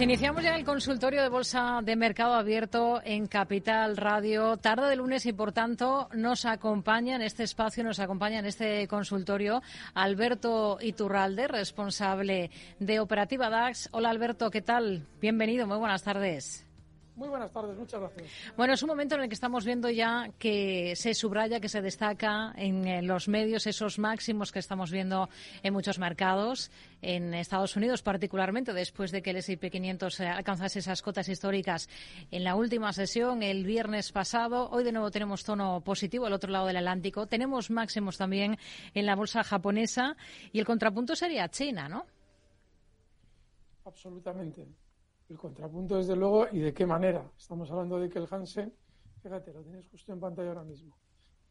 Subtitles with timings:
[0.00, 4.96] Pues iniciamos ya el consultorio de Bolsa de Mercado Abierto en Capital Radio, tarde de
[4.96, 9.60] lunes y por tanto nos acompaña en este espacio, nos acompaña en este consultorio
[9.92, 13.90] Alberto Iturralde, responsable de Operativa DAX.
[13.92, 15.06] Hola Alberto, ¿qué tal?
[15.20, 16.69] Bienvenido, muy buenas tardes.
[17.16, 18.28] Muy buenas tardes, muchas gracias.
[18.56, 21.82] Bueno, es un momento en el que estamos viendo ya que se subraya, que se
[21.82, 25.28] destaca en eh, los medios esos máximos que estamos viendo
[25.62, 26.70] en muchos mercados,
[27.02, 31.88] en Estados Unidos particularmente, después de que el S&P 500 eh, alcanzase esas cotas históricas
[32.30, 34.70] en la última sesión el viernes pasado.
[34.70, 37.26] Hoy de nuevo tenemos tono positivo al otro lado del Atlántico.
[37.26, 38.56] Tenemos máximos también
[38.94, 40.16] en la bolsa japonesa
[40.52, 42.06] y el contrapunto sería China, ¿no?
[43.84, 44.66] Absolutamente.
[45.30, 47.24] El contrapunto, desde luego, y de qué manera.
[47.38, 48.74] Estamos hablando de que el Hansen,
[49.22, 50.98] fíjate, lo tienes justo en pantalla ahora mismo,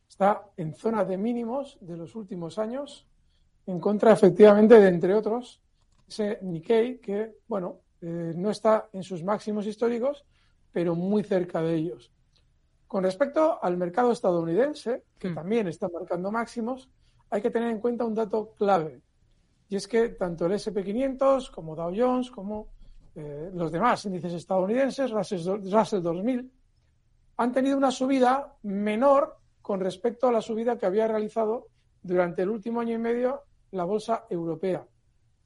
[0.05, 3.07] está en zona de mínimos de los últimos años,
[3.65, 5.61] en contra, efectivamente, de, entre otros,
[6.05, 10.25] ese Nikkei, que, bueno, eh, no está en sus máximos históricos,
[10.73, 12.11] pero muy cerca de ellos.
[12.85, 15.35] Con respecto al mercado estadounidense, que mm.
[15.35, 16.89] también está marcando máximos,
[17.29, 19.01] hay que tener en cuenta un dato clave.
[19.69, 22.67] Y es que tanto el SP500 como Dow Jones, como
[23.19, 26.51] eh, los demás índices estadounidenses, Russell 2000,
[27.35, 31.67] han tenido una subida menor con respecto a la subida que había realizado
[32.01, 34.87] durante el último año y medio la bolsa europea.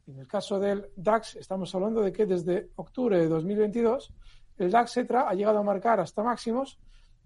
[0.05, 4.13] En el caso del DAX, estamos hablando de que desde octubre de 2022
[4.57, 6.77] el DAX ETRA ha llegado a marcar hasta máximos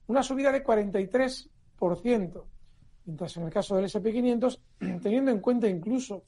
[0.08, 2.44] una subida de 43%,
[3.04, 4.60] mientras en el caso del SP500,
[5.02, 6.24] teniendo en cuenta incluso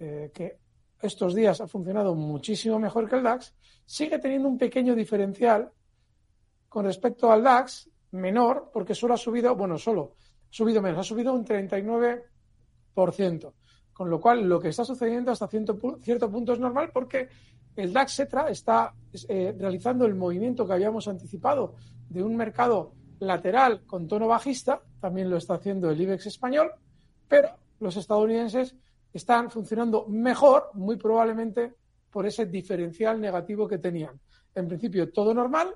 [0.00, 0.58] eh, que
[1.00, 5.70] estos días ha funcionado muchísimo mejor que el DAX, sigue teniendo un pequeño diferencial
[6.68, 11.04] con respecto al DAX menor, porque solo ha subido, bueno, solo ha subido menos, ha
[11.04, 13.52] subido un 39%.
[13.92, 17.28] Con lo cual, lo que está sucediendo hasta cierto, punto es normal porque
[17.76, 18.94] el DAX está
[19.28, 21.74] eh, realizando el movimiento que habíamos anticipado
[22.08, 26.72] de un mercado lateral con tono bajista, también lo está haciendo el IBEX español,
[27.28, 27.50] pero
[27.80, 28.76] los estadounidenses
[29.16, 31.74] están funcionando mejor, muy probablemente
[32.10, 34.18] por ese diferencial negativo que tenían.
[34.54, 35.74] En principio, todo normal.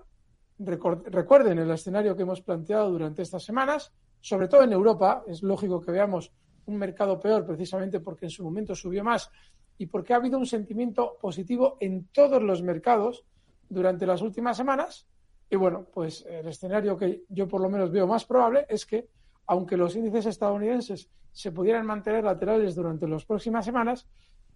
[0.58, 5.24] Recuerden el escenario que hemos planteado durante estas semanas, sobre todo en Europa.
[5.26, 6.32] Es lógico que veamos
[6.66, 9.30] un mercado peor precisamente porque en su momento subió más
[9.78, 13.24] y porque ha habido un sentimiento positivo en todos los mercados
[13.68, 15.06] durante las últimas semanas.
[15.48, 19.08] Y bueno, pues el escenario que yo por lo menos veo más probable es que,
[19.46, 24.06] aunque los índices estadounidenses se pudieran mantener laterales durante las próximas semanas,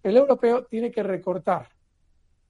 [0.03, 1.69] el europeo tiene que recortar.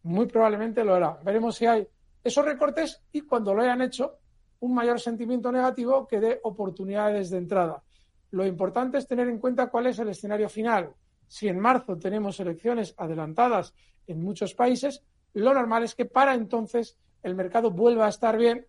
[0.03, 1.19] Muy probablemente lo hará.
[1.23, 1.87] Veremos si hay
[2.23, 4.17] esos recortes y cuando lo hayan hecho,
[4.59, 7.83] un mayor sentimiento negativo que dé oportunidades de entrada.
[8.31, 10.91] Lo importante es tener en cuenta cuál es el escenario final.
[11.27, 13.73] Si en marzo tenemos elecciones adelantadas
[14.07, 15.03] en muchos países,
[15.33, 18.65] lo normal es que para entonces el mercado vuelva a estar bien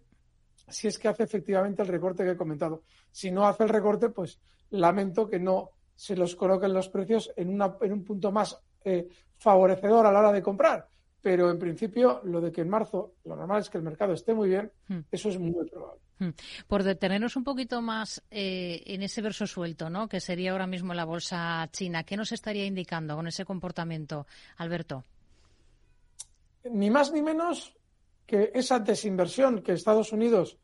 [0.69, 2.83] si es que hace efectivamente el recorte que he comentado.
[3.11, 4.41] Si no hace el recorte, pues
[4.71, 9.09] lamento que no se los coloquen los precios en, una, en un punto más eh,
[9.39, 10.89] favorecedor a la hora de comprar.
[11.23, 14.33] Pero en principio, lo de que en marzo lo normal es que el mercado esté
[14.33, 15.01] muy bien, hmm.
[15.11, 16.01] eso es muy probable.
[16.19, 16.31] Hmm.
[16.67, 20.09] Por detenernos un poquito más eh, en ese verso suelto, ¿no?
[20.09, 25.05] que sería ahora mismo la bolsa china, ¿qué nos estaría indicando con ese comportamiento, Alberto?
[26.71, 27.77] Ni más ni menos
[28.27, 30.59] que esa desinversión que Estados Unidos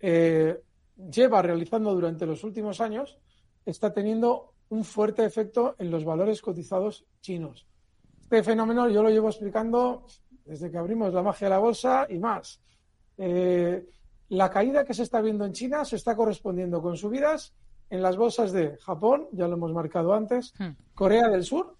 [0.00, 0.60] eh,
[0.96, 3.18] lleva realizando durante los últimos años
[3.64, 7.66] está teniendo un fuerte efecto en los valores cotizados chinos.
[8.22, 10.06] Este fenómeno yo lo llevo explicando
[10.44, 12.60] desde que abrimos la magia de la bolsa y más.
[13.18, 13.86] Eh,
[14.28, 17.54] la caída que se está viendo en China se está correspondiendo con subidas
[17.88, 20.70] en las bolsas de Japón, ya lo hemos marcado antes, hmm.
[20.94, 21.76] Corea del Sur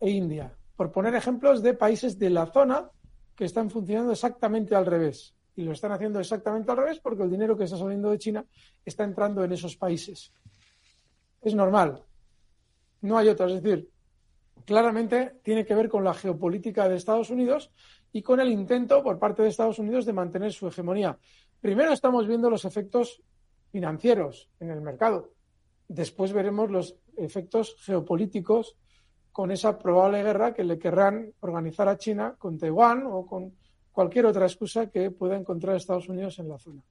[0.00, 2.90] e India, por poner ejemplos de países de la zona
[3.38, 5.32] que están funcionando exactamente al revés.
[5.54, 8.44] Y lo están haciendo exactamente al revés porque el dinero que está saliendo de China
[8.84, 10.32] está entrando en esos países
[11.42, 12.02] es normal.
[13.02, 13.46] No hay otra.
[13.46, 13.88] Es decir,
[14.64, 17.70] claramente tiene que ver con la geopolítica de Estados Unidos
[18.12, 21.16] y con el intento por parte de Estados Unidos de mantener su hegemonía.
[21.60, 23.22] Primero estamos viendo los efectos
[23.70, 25.32] financieros en el mercado.
[25.86, 28.76] Después veremos los efectos geopolíticos
[29.38, 33.54] con esa probable guerra que le querrán organizar a China con Taiwán o con
[33.92, 36.82] cualquier otra excusa que pueda encontrar Estados Unidos en la zona.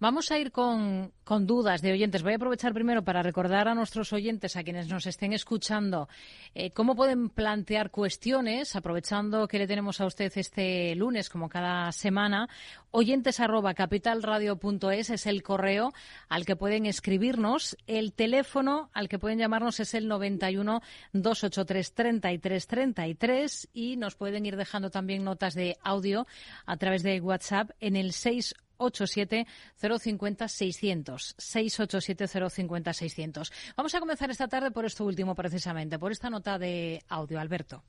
[0.00, 2.22] Vamos a ir con, dudas de oyentes.
[2.22, 6.08] Voy a aprovechar primero para recordar a nuestros oyentes, a quienes nos estén escuchando,
[6.54, 11.92] eh, cómo pueden plantear cuestiones, aprovechando que le tenemos a usted este lunes, como cada
[11.92, 12.48] semana.
[12.90, 15.92] Oyentes arroba capitalradio.es es el correo
[16.28, 17.76] al que pueden escribirnos.
[17.86, 20.82] El teléfono al que pueden llamarnos es el 91
[21.12, 26.26] 283 33 33 y nos pueden ir dejando también notas de audio
[26.66, 31.34] a través de WhatsApp en el 6 687 050 600.
[31.38, 33.52] 687 050 600.
[33.76, 37.40] Vamos a comenzar esta tarde por esto último, precisamente, por esta nota de audio.
[37.40, 37.82] Alberto.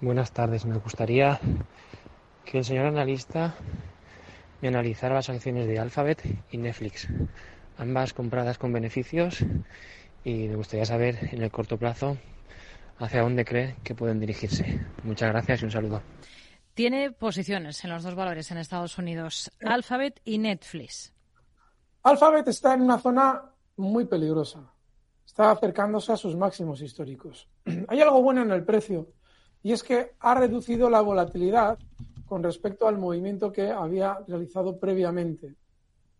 [0.00, 0.64] Buenas tardes.
[0.64, 1.38] Me gustaría
[2.44, 3.54] que el señor analista
[4.60, 7.08] me analizara las acciones de Alphabet y Netflix,
[7.78, 9.44] ambas compradas con beneficios,
[10.24, 12.16] y me gustaría saber en el corto plazo
[12.98, 14.80] hacia dónde cree que pueden dirigirse.
[15.02, 16.02] Muchas gracias y un saludo.
[16.74, 21.12] Tiene posiciones en los dos valores en Estados Unidos, Alphabet y Netflix.
[22.02, 23.42] Alphabet está en una zona
[23.76, 24.72] muy peligrosa.
[25.26, 27.46] Está acercándose a sus máximos históricos.
[27.88, 29.08] Hay algo bueno en el precio
[29.62, 31.78] y es que ha reducido la volatilidad
[32.24, 35.54] con respecto al movimiento que había realizado previamente.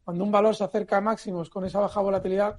[0.04, 2.58] Cuando un valor se acerca a máximos con esa baja volatilidad,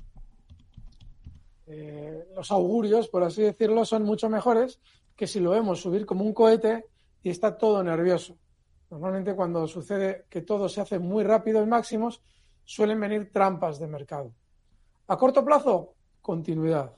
[1.67, 4.79] eh, los augurios, por así decirlo, son mucho mejores
[5.15, 6.85] que si lo vemos subir como un cohete
[7.23, 8.37] y está todo nervioso.
[8.89, 12.21] Normalmente cuando sucede que todo se hace muy rápido en máximos,
[12.63, 14.33] suelen venir trampas de mercado.
[15.07, 16.93] A corto plazo, continuidad.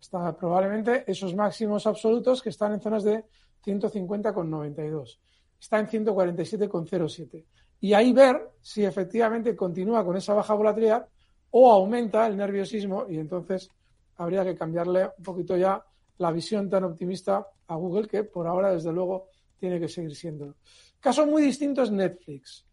[0.00, 3.24] Está probablemente esos máximos absolutos que están en zonas de
[3.64, 5.18] 150,92.
[5.60, 7.44] Está en 147,07.
[7.80, 11.08] Y ahí ver si efectivamente continúa con esa baja volatilidad
[11.50, 13.70] o aumenta el nerviosismo y entonces
[14.16, 15.84] habría que cambiarle un poquito ya
[16.18, 19.28] la visión tan optimista a Google que por ahora desde luego
[19.62, 20.56] tiene que seguir siendo.
[20.98, 22.66] Caso muy distinto es Netflix.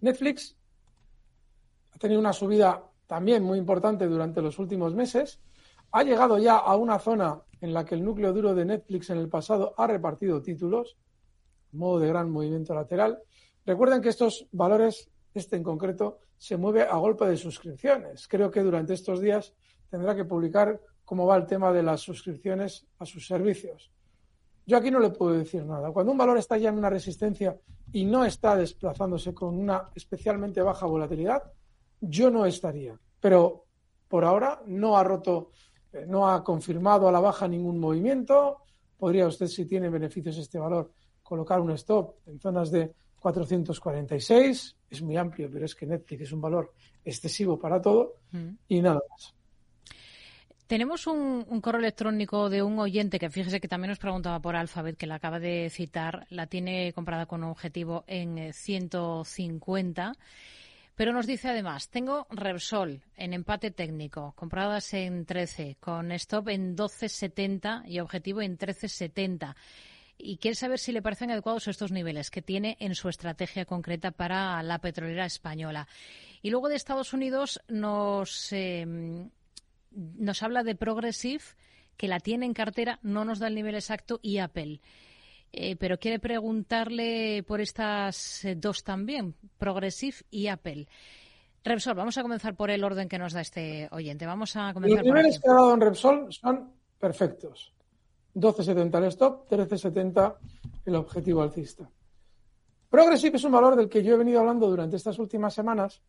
[0.00, 0.56] Netflix
[1.90, 5.40] ha tenido una subida también muy importante durante los últimos meses.
[5.90, 9.18] Ha llegado ya a una zona en la que el núcleo duro de Netflix en
[9.18, 10.96] el pasado ha repartido títulos,
[11.72, 13.18] modo de gran movimiento lateral.
[13.66, 18.28] Recuerden que estos valores, este en concreto, se mueve a golpe de suscripciones.
[18.28, 19.52] Creo que durante estos días
[19.90, 23.90] tendrá que publicar cómo va el tema de las suscripciones a sus servicios.
[24.68, 25.90] Yo aquí no le puedo decir nada.
[25.92, 27.58] Cuando un valor está ya en una resistencia
[27.90, 31.42] y no está desplazándose con una especialmente baja volatilidad,
[32.02, 32.94] yo no estaría.
[33.18, 33.64] Pero
[34.06, 35.52] por ahora no ha roto,
[35.90, 38.58] eh, no ha confirmado a la baja ningún movimiento.
[38.98, 40.92] Podría usted, si tiene beneficios este valor,
[41.22, 44.76] colocar un stop en zonas de 446.
[44.90, 48.16] Es muy amplio, pero es que Netflix es un valor excesivo para todo.
[48.32, 48.50] Mm.
[48.68, 49.34] Y nada más.
[50.68, 54.98] Tenemos un, correo electrónico de un oyente que fíjese que también nos preguntaba por Alphabet,
[54.98, 56.26] que la acaba de citar.
[56.28, 60.12] La tiene comprada con objetivo en 150.
[60.12, 60.22] Eh,
[60.94, 66.76] pero nos dice además, tengo Repsol en empate técnico, compradas en 13, con stop en
[66.76, 69.54] 12.70 y objetivo en 13.70.
[70.18, 74.10] Y quiere saber si le parecen adecuados estos niveles que tiene en su estrategia concreta
[74.10, 75.88] para la petrolera española.
[76.42, 78.84] Y luego de Estados Unidos nos eh,
[79.90, 81.42] nos habla de Progressive,
[81.96, 84.80] que la tiene en cartera, no nos da el nivel exacto, y Apple.
[85.52, 90.86] Eh, pero quiere preguntarle por estas eh, dos también, Progressive y Apple.
[91.64, 94.26] Repsol, vamos a comenzar por el orden que nos da este oyente.
[94.26, 97.72] Vamos a comenzar Los niveles que ha dado en Repsol son perfectos.
[98.34, 100.36] 12.70 el stop, 13.70
[100.86, 101.90] el objetivo alcista.
[102.88, 106.00] Progressive es un valor del que yo he venido hablando durante estas últimas semanas.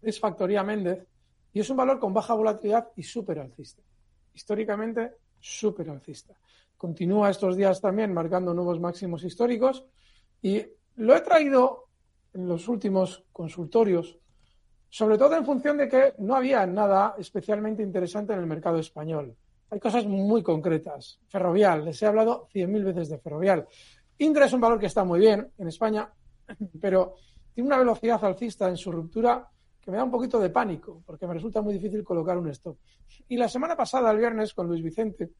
[0.00, 1.06] Es Factoría Méndez
[1.52, 3.82] y es un valor con baja volatilidad y súper alcista.
[4.34, 6.34] Históricamente, súper alcista.
[6.76, 9.84] Continúa estos días también marcando nuevos máximos históricos
[10.42, 10.64] y
[10.96, 11.86] lo he traído
[12.34, 14.18] en los últimos consultorios,
[14.88, 19.34] sobre todo en función de que no había nada especialmente interesante en el mercado español.
[19.70, 21.18] Hay cosas muy concretas.
[21.26, 23.66] Ferrovial, les he hablado cien mil veces de Ferrovial.
[24.18, 26.10] Indra es un valor que está muy bien en España,
[26.80, 27.16] pero
[27.52, 29.48] tiene una velocidad alcista en su ruptura
[29.88, 32.76] que me da un poquito de pánico, porque me resulta muy difícil colocar un stop.
[33.26, 35.30] Y la semana pasada, el viernes, con Luis Vicente,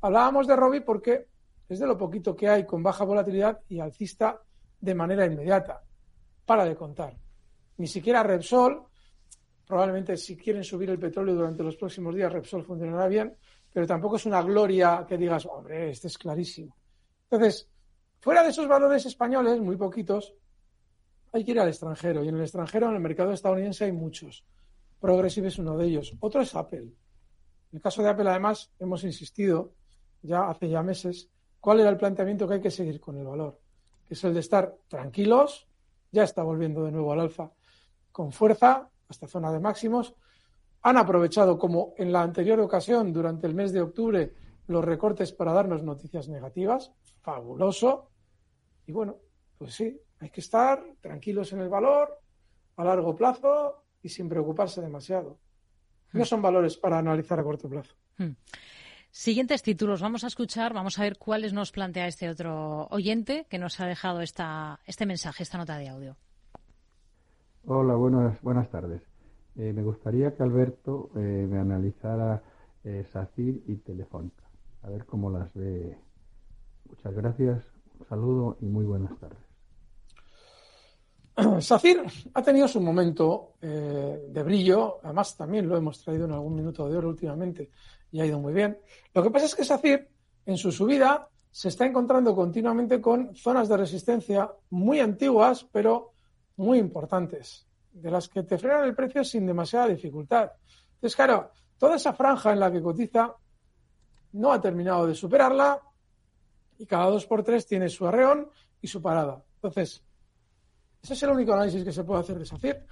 [0.00, 1.26] hablábamos de Robbie porque
[1.68, 4.40] es de lo poquito que hay con baja volatilidad y alcista
[4.80, 5.82] de manera inmediata.
[6.46, 7.18] Para de contar.
[7.76, 8.82] Ni siquiera Repsol,
[9.66, 13.36] probablemente si quieren subir el petróleo durante los próximos días, Repsol funcionará bien,
[13.70, 16.74] pero tampoco es una gloria que digas, hombre, este es clarísimo.
[17.30, 17.68] Entonces,
[18.20, 20.34] fuera de esos valores españoles, muy poquitos,
[21.32, 22.24] hay que ir al extranjero.
[22.24, 24.44] Y en el extranjero, en el mercado estadounidense, hay muchos.
[25.00, 26.14] Progressive es uno de ellos.
[26.20, 26.80] Otro es Apple.
[26.80, 29.72] En el caso de Apple, además, hemos insistido
[30.22, 31.30] ya hace ya meses
[31.60, 33.60] cuál era el planteamiento que hay que seguir con el valor,
[34.06, 35.68] que es el de estar tranquilos,
[36.10, 37.52] ya está volviendo de nuevo al alfa
[38.10, 40.14] con fuerza hasta zona de máximos.
[40.82, 44.34] Han aprovechado, como en la anterior ocasión, durante el mes de octubre,
[44.66, 46.92] los recortes para darnos noticias negativas.
[47.20, 48.10] Fabuloso.
[48.86, 49.18] Y bueno,
[49.56, 52.20] pues sí, hay que estar tranquilos en el valor,
[52.76, 55.38] a largo plazo y sin preocuparse demasiado.
[56.12, 56.26] No hmm.
[56.26, 57.94] son valores para analizar a corto plazo.
[58.16, 58.32] Hmm.
[59.10, 60.02] Siguientes títulos.
[60.02, 63.86] Vamos a escuchar, vamos a ver cuáles nos plantea este otro oyente que nos ha
[63.86, 66.16] dejado esta, este mensaje, esta nota de audio.
[67.64, 69.02] Hola, buenas, buenas tardes.
[69.56, 72.42] Eh, me gustaría que Alberto eh, me analizara
[72.84, 74.44] eh, SACIR y Telefónica,
[74.82, 75.98] a ver cómo las ve.
[76.88, 77.64] Muchas gracias,
[77.98, 79.47] un saludo y muy buenas tardes.
[81.60, 82.04] SACIR
[82.34, 86.96] ha tenido su momento de brillo, además también lo hemos traído en algún minuto de
[86.96, 87.70] oro últimamente
[88.10, 88.78] y ha ido muy bien.
[89.14, 90.08] Lo que pasa es que SACIR,
[90.46, 96.12] en su subida, se está encontrando continuamente con zonas de resistencia muy antiguas, pero
[96.56, 100.50] muy importantes, de las que te frenan el precio sin demasiada dificultad.
[100.94, 103.34] Entonces, claro, toda esa franja en la que cotiza
[104.32, 105.80] no ha terminado de superarla
[106.78, 108.48] y cada dos por tres tiene su arreón
[108.80, 109.42] y su parada.
[109.56, 110.02] Entonces,
[111.02, 112.86] ese es el único análisis que se puede hacer de SACIR,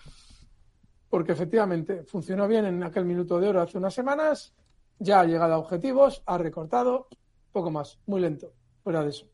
[1.08, 4.54] porque efectivamente funcionó bien en aquel minuto de oro hace unas semanas
[4.98, 7.08] ya ha llegado a objetivos, ha recortado,
[7.52, 9.26] poco más, muy lento, fuera de eso.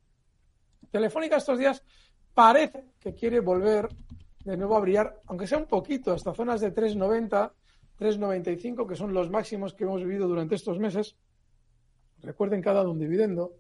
[0.91, 1.83] Telefónica estos días
[2.35, 3.89] parece que quiere volver
[4.45, 7.53] de nuevo a brillar, aunque sea un poquito, hasta zonas de 3,90,
[7.99, 11.17] 3,95, que son los máximos que hemos vivido durante estos meses.
[12.21, 13.55] Recuerden que ha dado un dividendo,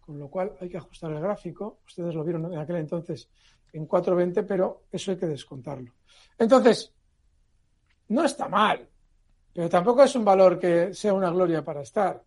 [0.00, 1.80] con lo cual hay que ajustar el gráfico.
[1.86, 3.28] Ustedes lo vieron en aquel entonces
[3.76, 5.92] en 4,20, pero eso hay que descontarlo.
[6.38, 6.92] Entonces,
[8.08, 8.88] no está mal,
[9.52, 12.22] pero tampoco es un valor que sea una gloria para estar.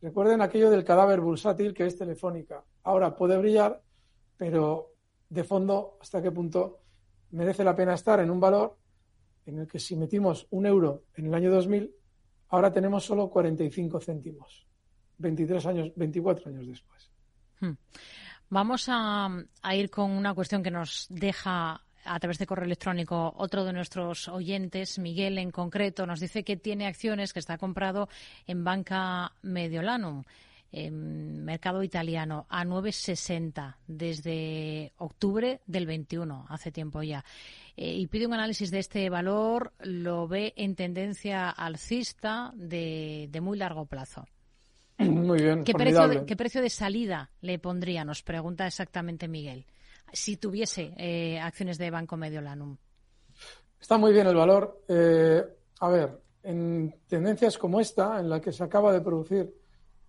[0.00, 2.64] Recuerden aquello del cadáver bursátil que es Telefónica.
[2.82, 3.80] Ahora puede brillar,
[4.36, 4.94] pero
[5.28, 6.80] de fondo, ¿hasta qué punto
[7.30, 8.76] merece la pena estar en un valor
[9.46, 11.94] en el que si metimos un euro en el año 2000,
[12.48, 14.66] ahora tenemos solo 45 céntimos,
[15.18, 17.10] 23 años, 24 años después.
[17.60, 17.72] Hmm.
[18.52, 19.30] Vamos a,
[19.72, 24.28] ir con una cuestión que nos deja a través de correo electrónico otro de nuestros
[24.28, 28.10] oyentes, Miguel en concreto, nos dice que tiene acciones que está comprado
[28.46, 30.24] en Banca Mediolanum,
[30.70, 37.24] en mercado italiano, a 9,60 desde octubre del 21, hace tiempo ya.
[37.74, 43.56] Eh, y pide un análisis de este valor, lo ve en tendencia alcista de, muy
[43.56, 44.26] largo plazo.
[44.98, 45.64] Muy bien.
[45.64, 48.04] ¿Qué precio, ¿Qué precio de salida le pondría?
[48.04, 49.66] Nos pregunta exactamente Miguel
[50.12, 52.76] si tuviese eh, acciones de Banco Mediolanum?
[53.80, 54.82] Está muy bien el valor.
[54.88, 55.42] Eh,
[55.80, 59.52] a ver, en tendencias como esta, en la que se acaba de producir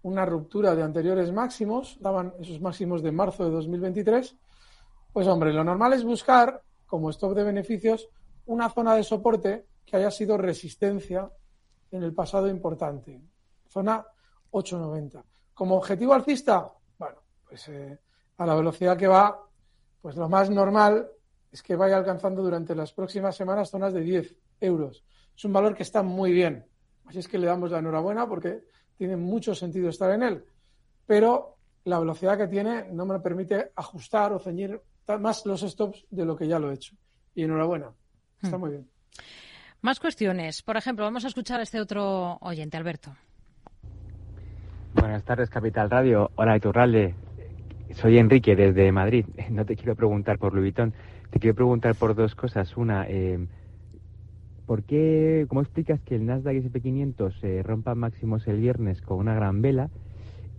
[0.04, 4.36] una ruptura de anteriores máximos, daban esos máximos de marzo de 2023,
[5.14, 8.10] pues hombre, lo normal es buscar, como stop de beneficios,
[8.46, 11.30] una zona de soporte que haya sido resistencia
[11.92, 13.22] en el pasado importante,
[13.70, 14.06] zona
[14.54, 15.24] 890.
[15.54, 17.18] Como objetivo alcista, bueno,
[17.48, 18.00] pues eh,
[18.38, 19.40] a la velocidad que va,
[20.02, 21.08] pues lo más normal
[21.52, 25.04] es que vaya alcanzando durante las próximas semanas zonas de 10 euros.
[25.36, 26.66] Es un valor que está muy bien.
[27.06, 28.64] Así es que le damos la enhorabuena porque
[28.98, 30.46] tiene mucho sentido estar en él.
[31.06, 34.82] Pero la velocidad que tiene no me permite ajustar o ceñir
[35.20, 36.96] más los stops de lo que ya lo he hecho.
[37.36, 37.92] Y enhorabuena.
[38.42, 38.60] Está hmm.
[38.60, 38.90] muy bien.
[39.82, 40.62] Más cuestiones.
[40.62, 43.16] Por ejemplo, vamos a escuchar a este otro oyente, Alberto.
[44.94, 46.30] Buenas tardes, Capital Radio.
[46.36, 47.16] Hola, Iturralde.
[47.94, 49.26] Soy Enrique desde Madrid.
[49.50, 50.94] No te quiero preguntar por Louis Vuitton,
[51.32, 52.78] te quiero preguntar por dos cosas.
[52.78, 53.48] Una, eh,
[54.68, 59.02] ¿por qué, cómo explicas que el Nasdaq S&P 500 se eh, rompa máximos el viernes
[59.02, 59.90] con una gran vela?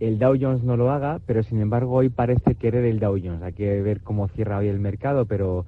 [0.01, 3.41] El Dow Jones no lo haga, pero sin embargo hoy parece querer el Dow Jones.
[3.41, 5.65] Hay que ver cómo cierra hoy el mercado, pero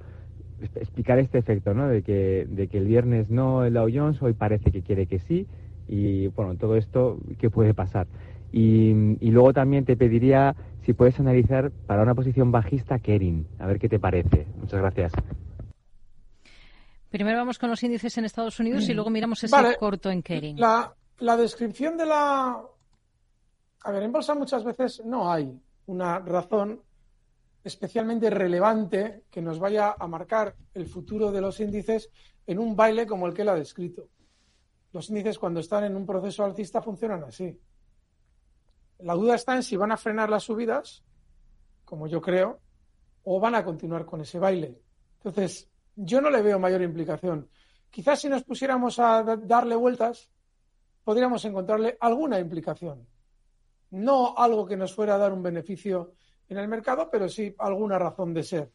[0.74, 1.88] explicar este efecto, ¿no?
[1.88, 5.20] De que, de que el viernes no el Dow Jones, hoy parece que quiere que
[5.20, 5.46] sí.
[5.88, 8.06] Y bueno, todo esto, ¿qué puede pasar?
[8.52, 8.90] Y,
[9.20, 13.46] y luego también te pediría si puedes analizar para una posición bajista Kering.
[13.58, 14.46] A ver qué te parece.
[14.58, 15.12] Muchas gracias.
[17.10, 20.58] Primero vamos con los índices en Estados Unidos y luego miramos ese corto en Kering.
[20.58, 22.58] La, la descripción de la...
[23.84, 26.80] A ver, en bolsa muchas veces no hay una razón
[27.64, 32.10] especialmente relevante que nos vaya a marcar el futuro de los índices
[32.46, 34.08] en un baile como el que él ha descrito.
[34.92, 37.58] Los índices cuando están en un proceso alcista funcionan así.
[39.00, 41.04] La duda está en si van a frenar las subidas,
[41.84, 42.60] como yo creo,
[43.24, 44.82] o van a continuar con ese baile.
[45.16, 47.48] Entonces, yo no le veo mayor implicación.
[47.90, 50.30] Quizás si nos pusiéramos a darle vueltas,
[51.04, 53.06] podríamos encontrarle alguna implicación.
[53.90, 56.12] No algo que nos fuera a dar un beneficio
[56.48, 58.72] en el mercado, pero sí alguna razón de ser.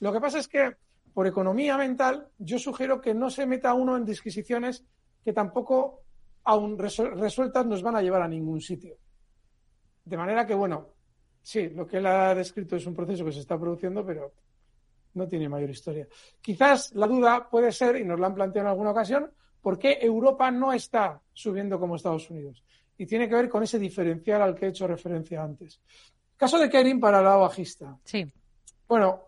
[0.00, 0.76] Lo que pasa es que
[1.12, 4.84] por economía mental, yo sugiero que no se meta uno en disquisiciones
[5.24, 6.02] que tampoco,
[6.44, 8.96] aún resueltas, nos van a llevar a ningún sitio.
[10.04, 10.88] De manera que, bueno,
[11.42, 14.32] sí, lo que él ha descrito es un proceso que se está produciendo, pero
[15.14, 16.06] no tiene mayor historia.
[16.40, 19.30] Quizás la duda puede ser, y nos la han planteado en alguna ocasión,
[19.60, 22.64] por qué Europa no está subiendo como Estados Unidos.
[22.98, 25.80] Y tiene que ver con ese diferencial al que he hecho referencia antes.
[26.36, 27.98] Caso de Kering para el lado bajista.
[28.04, 28.26] Sí.
[28.88, 29.20] Bueno,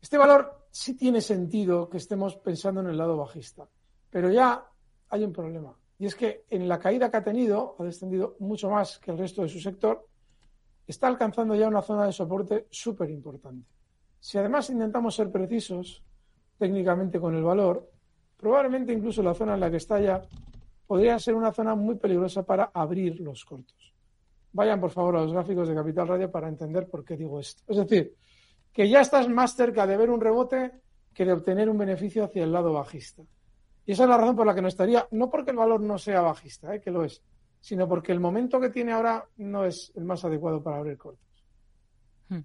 [0.00, 3.66] este valor sí tiene sentido que estemos pensando en el lado bajista,
[4.10, 4.64] pero ya
[5.08, 5.74] hay un problema.
[6.04, 9.16] Y es que en la caída que ha tenido, ha descendido mucho más que el
[9.16, 10.06] resto de su sector,
[10.86, 13.66] está alcanzando ya una zona de soporte súper importante.
[14.20, 16.04] Si además intentamos ser precisos
[16.58, 17.90] técnicamente con el valor,
[18.36, 20.20] probablemente incluso la zona en la que está ya
[20.86, 23.94] podría ser una zona muy peligrosa para abrir los cortos.
[24.52, 27.62] Vayan por favor a los gráficos de Capital Radio para entender por qué digo esto.
[27.66, 28.14] Es decir,
[28.74, 30.70] que ya estás más cerca de ver un rebote
[31.14, 33.22] que de obtener un beneficio hacia el lado bajista.
[33.86, 35.98] Y esa es la razón por la que no estaría, no porque el valor no
[35.98, 36.80] sea bajista, ¿eh?
[36.80, 37.22] que lo es,
[37.60, 41.24] sino porque el momento que tiene ahora no es el más adecuado para abrir cortos.
[42.28, 42.40] Hmm.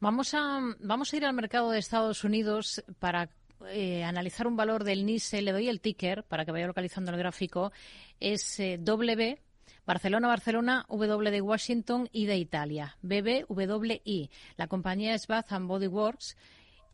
[0.00, 3.30] Vamos a, vamos a ir al mercado de Estados Unidos para
[3.70, 5.42] eh, analizar un valor del NISE.
[5.42, 7.72] Le doy el ticker para que vaya localizando el gráfico.
[8.20, 9.40] Es eh, W,
[9.86, 12.96] Barcelona, Barcelona, W de Washington y de Italia.
[13.02, 14.30] BBWI.
[14.56, 16.36] La compañía es Bath and Body Works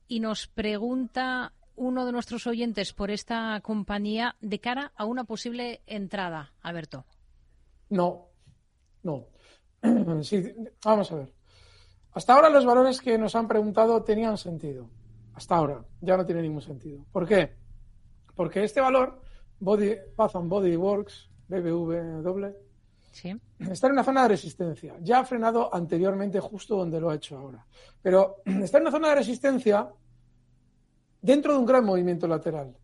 [0.06, 5.82] y nos pregunta uno de nuestros oyentes por esta compañía de cara a una posible
[5.86, 7.04] entrada, Alberto?
[7.90, 8.28] No,
[9.02, 9.26] no.
[9.82, 11.32] vamos a ver.
[12.12, 14.88] Hasta ahora los valores que nos han preguntado tenían sentido.
[15.34, 17.04] Hasta ahora ya no tiene ningún sentido.
[17.10, 17.54] ¿Por qué?
[18.36, 19.20] Porque este valor,
[19.58, 22.54] Body, Bath and Body Works, BBW,
[23.70, 24.96] está en una zona de resistencia.
[25.00, 27.66] Ya ha frenado anteriormente justo donde lo ha hecho ahora.
[28.02, 29.88] Pero está en una zona de resistencia
[31.24, 32.76] dentro de un gran movimiento lateral.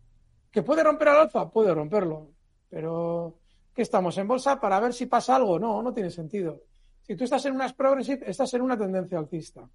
[0.51, 1.49] ¿Que puede romper al alfa?
[1.51, 2.31] Puede romperlo.
[2.67, 3.37] Pero,
[3.73, 5.59] ¿qué estamos en bolsa para ver si pasa algo?
[5.59, 6.63] No, no tiene sentido.
[7.01, 9.69] Si tú estás en unas progressive, estás en una tendencia alcista.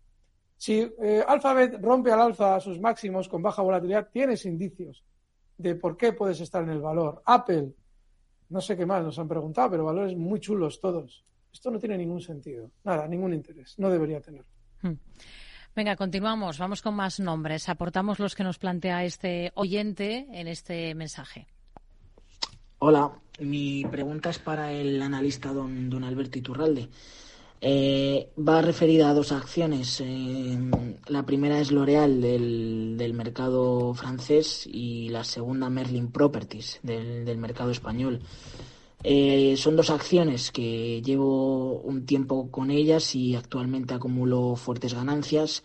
[0.56, 5.04] Si eh, Alphabet rompe al alza sus máximos con baja volatilidad, tienes indicios
[5.56, 7.22] de por qué puedes estar en el valor.
[7.24, 7.72] Apple,
[8.48, 11.24] no sé qué más nos han preguntado, pero valores muy chulos todos.
[11.52, 14.44] Esto no tiene ningún sentido, nada, ningún interés, no debería tener.
[14.82, 14.94] Hmm.
[15.76, 16.56] Venga, continuamos.
[16.56, 17.68] Vamos con más nombres.
[17.68, 21.46] Aportamos los que nos plantea este oyente en este mensaje.
[22.78, 26.88] Hola, mi pregunta es para el analista don, don Alberto Iturralde.
[27.60, 30.00] Eh, va referida a dos acciones.
[30.00, 30.58] Eh,
[31.08, 37.36] la primera es L'Oreal del, del, mercado francés y la segunda Merlin Properties del, del
[37.36, 38.22] mercado español.
[39.08, 45.62] Eh, son dos acciones que llevo un tiempo con ellas y actualmente acumulo fuertes ganancias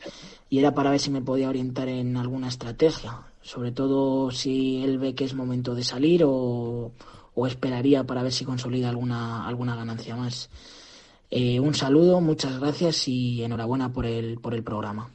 [0.47, 4.99] y era para ver si me podía orientar en alguna estrategia, sobre todo si él
[4.99, 6.91] ve que es momento de salir o,
[7.47, 10.51] esperaría para ver si consolida alguna, alguna ganancia más.
[11.31, 15.09] Eh, un saludo, muchas gracias y enhorabuena por el, por el programa.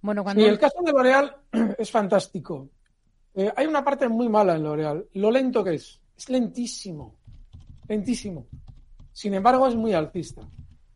[0.00, 0.42] Bueno, cuando...
[0.42, 1.36] el caso de L'Oreal
[1.78, 2.70] es fantástico.
[3.34, 6.01] Eh, hay una parte muy mala en L'Oreal, lo lento que es.
[6.16, 7.16] Es lentísimo,
[7.88, 8.46] lentísimo.
[9.12, 10.42] Sin embargo, es muy alcista.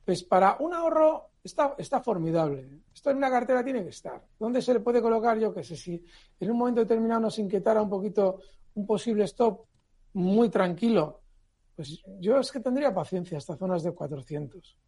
[0.04, 2.82] Pues para un ahorro está, está formidable.
[2.94, 4.22] Esto en una cartera tiene que estar.
[4.38, 5.38] ¿Dónde se le puede colocar?
[5.38, 6.02] Yo qué sé, si
[6.40, 8.40] en un momento determinado nos inquietara un poquito
[8.74, 9.66] un posible stop
[10.14, 11.20] muy tranquilo,
[11.74, 14.78] pues yo es que tendría paciencia hasta zonas de 400.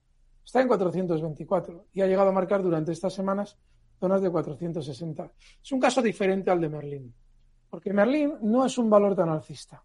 [0.44, 3.58] Está en 424 y ha llegado a marcar durante estas semanas
[4.00, 5.32] zonas de 460.
[5.62, 7.14] Es un caso diferente al de Merlín,
[7.68, 9.82] porque Merlín no es un valor tan alcista.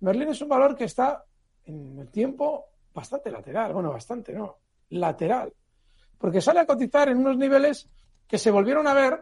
[0.00, 1.24] Merlín es un valor que está
[1.64, 4.58] en el tiempo bastante lateral, bueno, bastante, no,
[4.90, 5.52] lateral,
[6.16, 7.88] porque sale a cotizar en unos niveles
[8.26, 9.20] que se volvieron a ver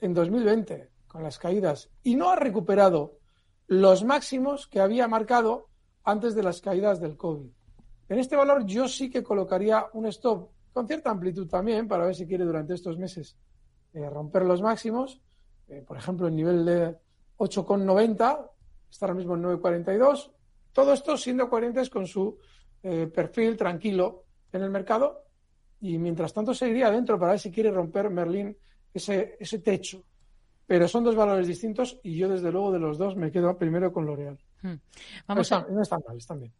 [0.00, 3.18] en 2020 con las caídas y no ha recuperado
[3.66, 5.68] los máximos que había marcado
[6.04, 7.50] antes de las caídas del COVID.
[8.08, 12.14] En este valor yo sí que colocaría un stop con cierta amplitud también para ver
[12.14, 13.36] si quiere durante estos meses
[13.92, 15.20] eh, romper los máximos,
[15.68, 16.96] eh, por ejemplo, el nivel de
[17.38, 18.50] 8,90
[18.90, 20.30] está ahora mismo en 9,42.
[20.72, 22.38] Todo esto siendo coherentes con su
[22.82, 25.24] eh, perfil tranquilo en el mercado
[25.80, 28.56] y mientras tanto seguiría adentro para ver si quiere romper Merlín
[28.92, 30.04] ese, ese techo.
[30.66, 33.92] Pero son dos valores distintos y yo desde luego de los dos me quedo primero
[33.92, 34.38] con L'Oreal.
[34.62, 34.74] Hmm.
[35.26, 35.66] Vamos a...
[35.68, 36.52] No están mal, están bien.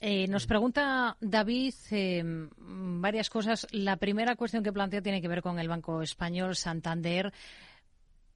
[0.00, 2.22] Eh, nos pregunta David eh,
[2.56, 3.66] varias cosas.
[3.70, 7.32] La primera cuestión que plantea tiene que ver con el Banco Español Santander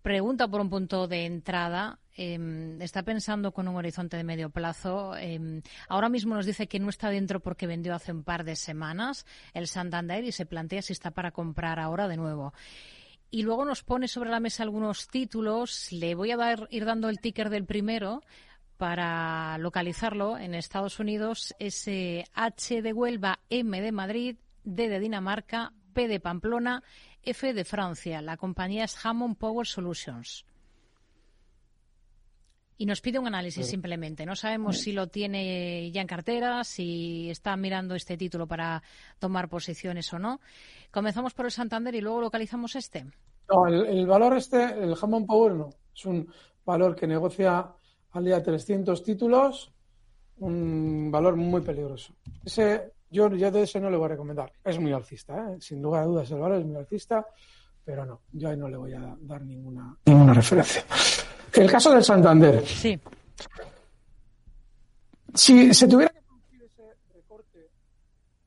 [0.04, 1.98] pregunta por un punto de entrada.
[2.14, 5.16] Em, está pensando con un horizonte de medio plazo.
[5.16, 8.54] Em, ahora mismo nos dice que no está dentro porque vendió hace un par de
[8.54, 12.52] semanas el Santander y se plantea si está para comprar ahora de nuevo.
[13.30, 15.90] y luego nos pone sobre la mesa algunos títulos.
[15.90, 18.22] Le voy a dar, ir dando el ticker del primero
[18.76, 21.52] para localizarlo en Estados Unidos.
[21.58, 21.88] Es
[22.34, 26.84] H de Huelva, M de Madrid, D de Dinamarca, P de Pamplona,
[27.26, 28.22] F de Francia.
[28.22, 30.44] La compañía es Hammond Power Solutions.
[32.76, 34.26] Y nos pide un análisis simplemente.
[34.26, 38.82] No sabemos si lo tiene ya en cartera, si está mirando este título para
[39.20, 40.40] tomar posiciones o no.
[40.90, 43.06] Comenzamos por el Santander y luego localizamos este.
[43.48, 45.70] No, el, valor este, el Hammond Power no.
[45.94, 46.28] Es un
[46.64, 47.70] valor que negocia
[48.10, 49.72] al día 300 títulos,
[50.38, 52.14] un valor muy peligroso.
[52.44, 54.52] Ese, yo de ese no le voy a recomendar.
[54.64, 55.56] Es muy alcista, ¿eh?
[55.60, 57.24] sin lugar a dudas el valor es muy alcista,
[57.84, 60.84] pero no, yo ahí no le voy a dar ninguna, ninguna referencia.
[61.52, 62.66] El caso del Santander.
[62.66, 62.98] Sí.
[65.32, 66.82] Si se tuviera que producir ese
[67.14, 67.70] recorte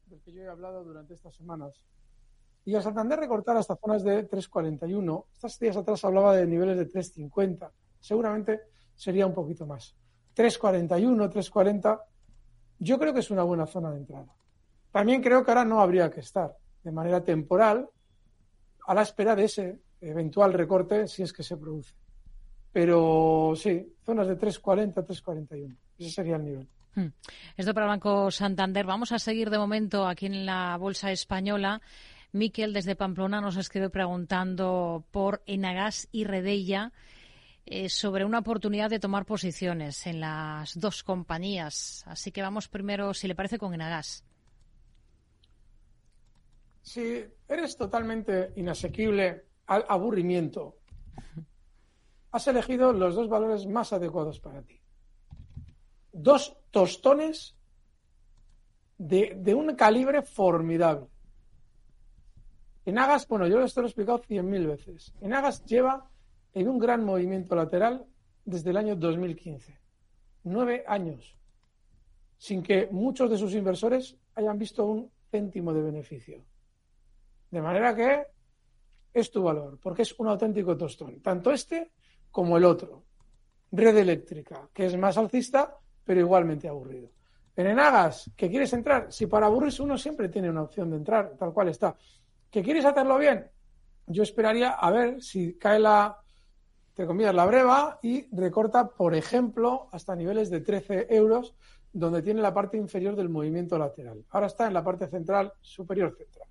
[0.08, 1.82] del que yo he hablado durante estas semanas,
[2.66, 6.90] y el Santander recortara hasta zonas de 3,41, estas días atrás hablaba de niveles de
[6.90, 9.96] 3,50, seguramente sería un poquito más.
[10.36, 12.02] 3,41, 3,40,
[12.80, 14.36] yo creo que es una buena zona de entrada.
[14.98, 17.88] También creo que ahora no habría que estar de manera temporal
[18.88, 21.94] a la espera de ese eventual recorte si es que se produce.
[22.74, 25.78] Pero sí, zonas de 3,40, 3,41.
[26.00, 26.68] Ese sería el nivel.
[26.96, 27.10] Hmm.
[27.56, 28.88] Esto para Banco Santander.
[28.88, 31.80] Vamos a seguir de momento aquí en la Bolsa Española.
[32.32, 36.92] Miquel desde Pamplona nos escribe preguntando por Enagas y Redella
[37.68, 42.04] eh, sobre una oportunidad de tomar posiciones en las dos compañías.
[42.08, 44.24] Así que vamos primero, si le parece, con Enagas.
[46.88, 50.78] Si eres totalmente inasequible al aburrimiento
[52.32, 54.80] has elegido los dos valores más adecuados para ti.
[56.14, 57.58] Dos tostones
[58.98, 61.08] de, un calibre formidable.
[62.86, 65.14] Enagas, bueno, yo esto lo he explicado cien mil veces.
[65.20, 66.10] Enagas lleva
[66.54, 68.06] en un gran movimiento lateral
[68.46, 69.78] desde el año 2015.
[70.46, 71.38] Nueve años.
[72.38, 76.46] Sin que muchos de sus inversores hayan visto un céntimo de beneficio.
[77.50, 78.26] De manera que
[79.14, 81.22] es tu valor, porque es un auténtico tostón.
[81.22, 81.92] Tanto este
[82.32, 83.04] como el otro.
[83.72, 87.10] Red eléctrica, que es más alcista, pero igualmente aburrido.
[87.56, 89.12] En Enagas, ¿que quieres entrar?
[89.12, 91.96] Si para aburrirse uno siempre tiene una opción de entrar, tal cual está.
[92.52, 93.50] ¿Que quieres hacerlo bien?
[94.06, 96.18] Yo esperaría a ver si cae la,
[96.94, 101.56] te comillas, la breva y recorta, por ejemplo, hasta niveles de 13 euros,
[101.92, 104.24] donde tiene la parte inferior del movimiento lateral.
[104.30, 106.48] Ahora está en la parte central, superior central.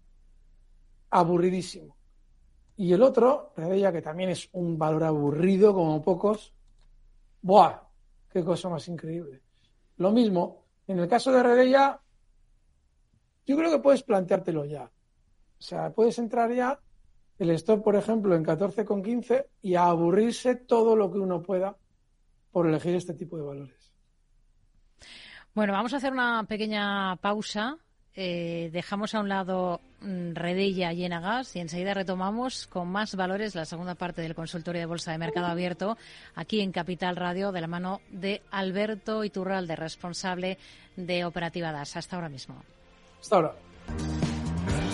[1.16, 1.96] Aburridísimo.
[2.76, 6.52] Y el otro, Redella, que también es un valor aburrido como pocos,
[7.40, 7.80] ¡buah!
[8.28, 9.40] ¡Qué cosa más increíble!
[9.96, 11.98] Lo mismo, en el caso de Redella,
[13.46, 14.84] yo creo que puedes planteártelo ya.
[14.84, 16.78] O sea, puedes entrar ya
[17.38, 21.78] el stop, por ejemplo, en 14,15 y a aburrirse todo lo que uno pueda
[22.52, 23.94] por elegir este tipo de valores.
[25.54, 27.78] Bueno, vamos a hacer una pequeña pausa
[28.16, 33.54] eh, dejamos a un lado mm, Redella y Enagas y enseguida retomamos con más valores
[33.54, 35.98] la segunda parte del consultorio de Bolsa de Mercado Abierto
[36.34, 40.56] aquí en Capital Radio de la mano de Alberto Iturralde, responsable
[40.96, 41.96] de Operativa DAS.
[41.96, 42.62] Hasta ahora mismo.
[43.20, 43.54] Hasta ahora.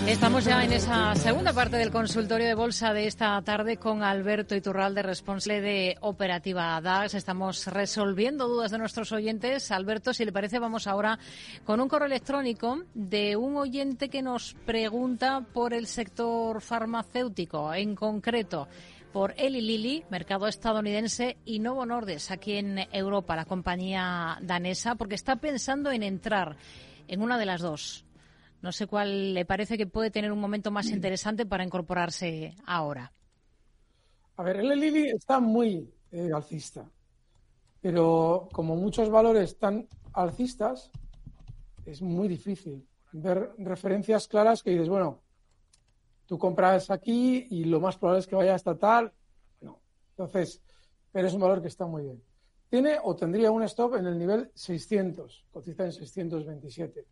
[0.07, 4.57] Estamos ya en esa segunda parte del consultorio de bolsa de esta tarde con Alberto
[4.57, 7.15] Iturralde, responsable de Operativa DAX.
[7.15, 9.71] Estamos resolviendo dudas de nuestros oyentes.
[9.71, 11.19] Alberto, si le parece, vamos ahora
[11.65, 17.95] con un correo electrónico de un oyente que nos pregunta por el sector farmacéutico, en
[17.95, 18.69] concreto
[19.13, 25.15] por Eli Lilly, mercado estadounidense, y Novo Nordisk, aquí en Europa, la compañía danesa, porque
[25.15, 26.57] está pensando en entrar
[27.09, 28.05] en una de las dos.
[28.63, 33.13] No sé cuál le parece que puede tener un momento más interesante para incorporarse ahora.
[34.37, 36.89] A ver, el Lili está muy eh, alcista,
[37.81, 40.93] pero como muchos valores tan alcistas,
[41.85, 45.21] es muy difícil ver referencias claras que dices, bueno,
[46.27, 49.13] tú compras aquí y lo más probable es que vaya hasta tal.
[49.61, 49.81] No.
[50.11, 50.63] Entonces,
[51.11, 52.23] pero es un valor que está muy bien.
[52.71, 57.07] Tiene o tendría un stop en el nivel 600, cotiza en 627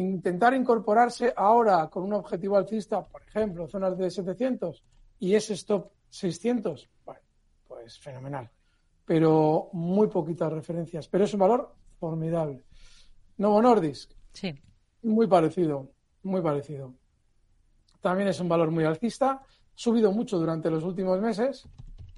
[0.00, 4.84] intentar incorporarse ahora con un objetivo alcista, por ejemplo, zonas de 700
[5.20, 7.20] y ese stop 600, bueno,
[7.66, 8.50] pues fenomenal.
[9.04, 11.08] Pero muy poquitas referencias.
[11.08, 12.64] Pero es un valor formidable.
[13.38, 14.12] Novo Nordisk.
[14.32, 14.54] Sí.
[15.02, 15.90] Muy parecido,
[16.24, 16.92] muy parecido.
[18.00, 19.42] También es un valor muy alcista.
[19.74, 21.66] Subido mucho durante los últimos meses.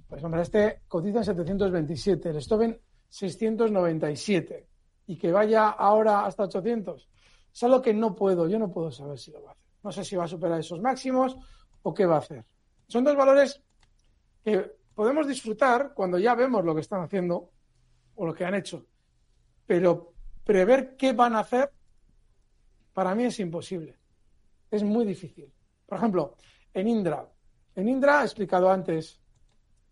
[0.08, 4.66] Pues hombre, este cotiza en 727, el stop en 697.
[5.06, 7.08] Y que vaya ahora hasta 800
[7.52, 9.64] es algo que no puedo, yo no puedo saber si lo va a hacer.
[9.82, 11.36] No sé si va a superar esos máximos
[11.82, 12.44] o qué va a hacer.
[12.88, 13.62] son dos valores
[14.44, 17.50] que podemos disfrutar cuando ya vemos lo que están haciendo
[18.14, 18.86] o lo que han hecho.
[19.66, 20.12] Pero
[20.44, 21.70] prever qué van a hacer,
[22.92, 23.98] para mí es imposible.
[24.70, 25.52] Es muy difícil.
[25.86, 26.36] Por ejemplo,
[26.74, 27.28] en Indra.
[27.74, 29.20] En Indra he explicado antes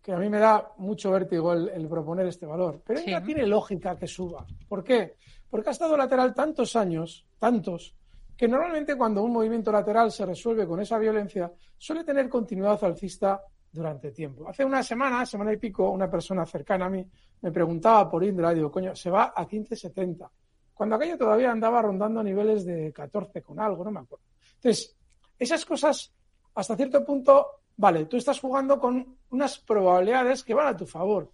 [0.07, 2.81] que a mí me da mucho vértigo el, proponer este valor.
[2.85, 4.45] Pero Indra tiene lógica que suba.
[4.65, 5.17] ¿Por qué?
[5.49, 7.93] Porque ha estado lateral tantos años, tantos,
[8.37, 13.41] que normalmente cuando un movimiento lateral se resuelve con esa violencia, suele tener continuidad alcista
[13.69, 14.47] durante tiempo.
[14.47, 17.05] Hace una semana, semana y pico, una persona cercana a mí
[17.41, 20.25] me preguntaba por Indra y digo, coño, se va a 15.70.
[20.73, 24.23] Cuando aquello todavía andaba rondando niveles de 14 con algo, no me acuerdo.
[24.55, 24.95] Entonces,
[25.37, 26.13] esas cosas,
[26.55, 31.31] hasta cierto punto, vale, tú estás jugando con unas probabilidades que van a tu favor.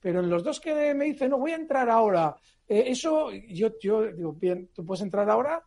[0.00, 2.36] Pero en los dos que me dicen, no, voy a entrar ahora,
[2.68, 5.62] eh, eso, yo, yo digo, bien, tú puedes entrar ahora,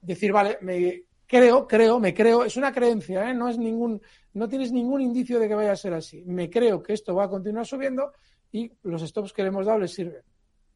[0.00, 3.34] decir, vale, me creo, creo, me creo, es una creencia, ¿eh?
[3.34, 4.00] no es ningún,
[4.34, 6.22] no tienes ningún indicio de que vaya a ser así.
[6.24, 8.12] Me creo que esto va a continuar subiendo
[8.52, 10.22] y los stops que le hemos dado les sirven.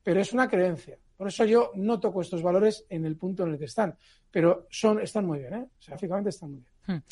[0.02, 0.98] Pero es una creencia.
[1.16, 3.96] Por eso yo no toco estos valores en el punto en el que están.
[4.30, 5.66] Pero son, están muy bien, ¿eh?
[5.78, 6.66] Sea, están muy bien.
[6.90, 7.02] Hmm.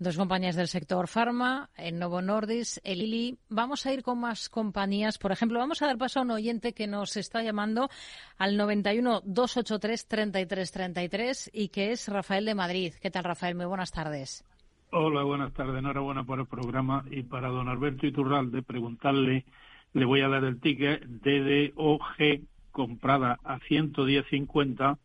[0.00, 3.38] Dos compañías del sector farma, en Novo Nordis, el Lilly.
[3.48, 5.18] Vamos a ir con más compañías.
[5.18, 7.88] Por ejemplo, vamos a dar paso a un oyente que nos está llamando
[8.36, 12.94] al 91 283 3333 y que es Rafael de Madrid.
[13.00, 13.54] ¿Qué tal, Rafael?
[13.54, 14.44] Muy buenas tardes.
[14.90, 15.78] Hola, buenas tardes.
[15.78, 17.04] Enhorabuena por el programa.
[17.10, 19.44] Y para don Alberto Iturralde, preguntarle,
[19.92, 24.98] le voy a dar el ticket DDOG comprada a 110.50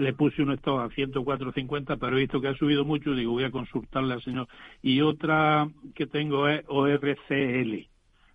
[0.00, 3.44] le puse un estado a 104.50, pero he visto que ha subido mucho, digo, voy
[3.44, 4.48] a consultarle al señor.
[4.80, 7.86] Y otra que tengo es ORCL,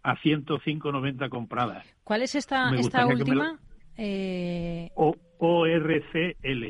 [0.03, 1.83] a 105.90 compradas.
[2.03, 3.59] ¿Cuál es esta, esta última?
[3.97, 4.91] Eh...
[4.95, 6.63] ORCL.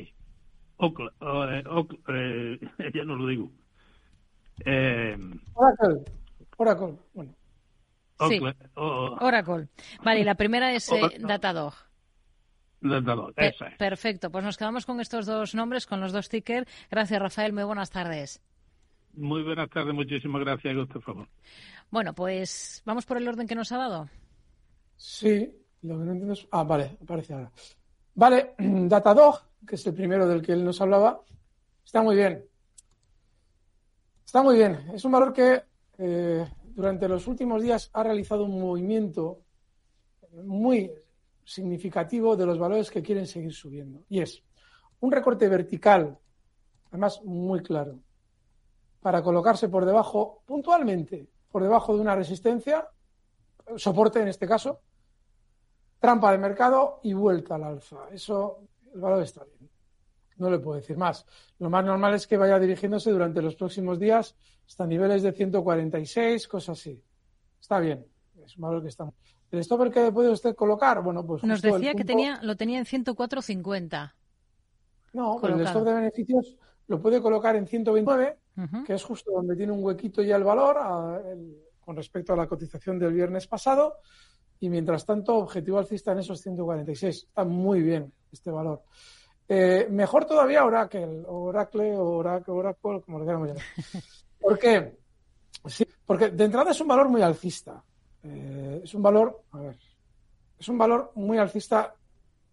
[2.08, 2.60] Eh,
[2.94, 3.52] ya no lo digo.
[4.66, 5.18] Eh...
[5.56, 6.06] Oracle.
[6.56, 6.96] Oracle.
[7.14, 7.36] Bueno.
[8.30, 8.40] Sí.
[8.76, 9.68] Oracle.
[10.06, 10.90] Vale, la primera es
[13.78, 16.70] perfecto, pues nos quedamos con estos dos nombres, con los dos tickets.
[16.90, 17.54] Gracias, Rafael.
[17.54, 18.42] Muy buenas tardes.
[19.14, 21.28] Muy buenas tardes, muchísimas gracias, por favor.
[21.90, 24.10] Bueno, pues vamos por el orden que nos ha dado.
[24.98, 25.50] Sí,
[25.82, 26.48] lo que no entiendo es.
[26.52, 27.52] Ah, vale, aparece ahora.
[28.16, 31.22] Vale, Datadog, que es el primero del que él nos hablaba,
[31.84, 32.46] está muy bien.
[34.26, 34.92] Está muy bien.
[34.94, 35.64] Es un valor que
[35.98, 39.44] eh, durante los últimos días ha realizado un movimiento
[40.44, 40.92] muy
[41.46, 44.04] significativo de los valores que quieren seguir subiendo.
[44.10, 44.44] Y es
[45.00, 46.18] un recorte vertical,
[46.90, 48.00] además muy claro,
[49.00, 52.90] para colocarse por debajo, puntualmente, por debajo de una resistencia,
[53.78, 54.82] soporte en este caso,
[56.00, 58.10] trampa de mercado y vuelta al alfa.
[58.12, 58.60] Eso,
[58.94, 59.70] el valor está bien.
[60.38, 61.26] No le puedo decir más.
[61.60, 64.36] Lo más normal es que vaya dirigiéndose durante los próximos días
[64.68, 67.02] hasta niveles de 146, cosas así.
[67.60, 68.06] Está bien.
[68.44, 69.10] Es un valor que está.
[69.52, 71.02] ¿El stopper que puede usted colocar?
[71.02, 71.44] Bueno, pues.
[71.44, 74.14] Nos decía que tenía, lo tenía en 104.50.
[75.14, 78.38] No, el stop de beneficios lo puede colocar en 129,
[78.86, 80.78] que es justo donde tiene un huequito ya el valor
[81.80, 83.96] con respecto a la cotización del viernes pasado.
[84.60, 87.26] Y mientras tanto, objetivo alcista en esos 146.
[87.28, 88.84] Está muy bien este valor.
[89.48, 93.64] Eh, mejor todavía Oracle, Oracle, Oracle, Oracle, como lo queramos llamar.
[94.40, 94.98] ¿Por qué?
[95.66, 97.84] Sí, porque de entrada es un valor muy alcista.
[98.26, 99.78] Eh, es un valor, a ver,
[100.58, 101.96] es un valor muy alcista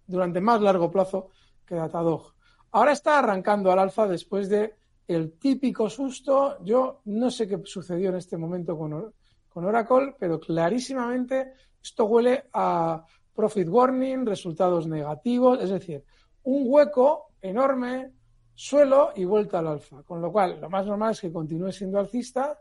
[0.07, 1.31] durante más largo plazo
[1.67, 2.35] que Datadog.
[2.73, 4.75] Ahora está arrancando al alza después de
[5.09, 6.63] el típico susto.
[6.65, 9.15] Yo no sé qué sucedió en este momento con,
[9.49, 13.05] con Oracle, pero clarísimamente esto huele a
[13.35, 16.05] profit warning, resultados negativos, es decir,
[16.45, 18.13] un hueco enorme,
[18.55, 20.03] suelo y vuelta al alfa.
[20.03, 22.59] Con lo cual, lo más normal es que continúe siendo alcista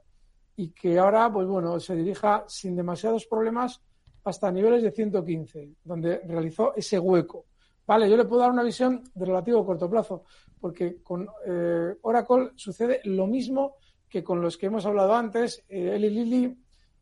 [0.55, 3.81] y que ahora, pues bueno, se dirija sin demasiados problemas
[4.23, 7.45] hasta niveles de 115, donde realizó ese hueco.
[7.87, 10.23] Vale, yo le puedo dar una visión de relativo corto plazo,
[10.59, 15.93] porque con eh, Oracle sucede lo mismo que con los que hemos hablado antes, eh,
[15.95, 16.57] Eli Lilly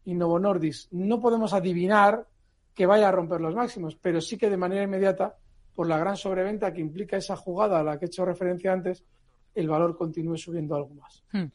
[0.06, 0.88] y Novo Nordis.
[0.92, 2.26] No podemos adivinar
[2.74, 5.36] que vaya a romper los máximos, pero sí que de manera inmediata,
[5.76, 9.04] por la gran sobreventa que implica esa jugada a la que he hecho referencia antes,
[9.60, 11.24] el valor continúe subiendo algo más.
[11.32, 11.48] Hmm.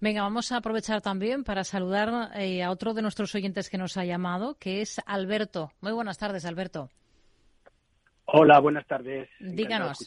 [0.00, 3.96] Venga, vamos a aprovechar también para saludar eh, a otro de nuestros oyentes que nos
[3.96, 5.72] ha llamado, que es Alberto.
[5.80, 6.90] Muy buenas tardes, Alberto.
[8.26, 9.28] Hola, buenas tardes.
[9.40, 9.98] Díganos.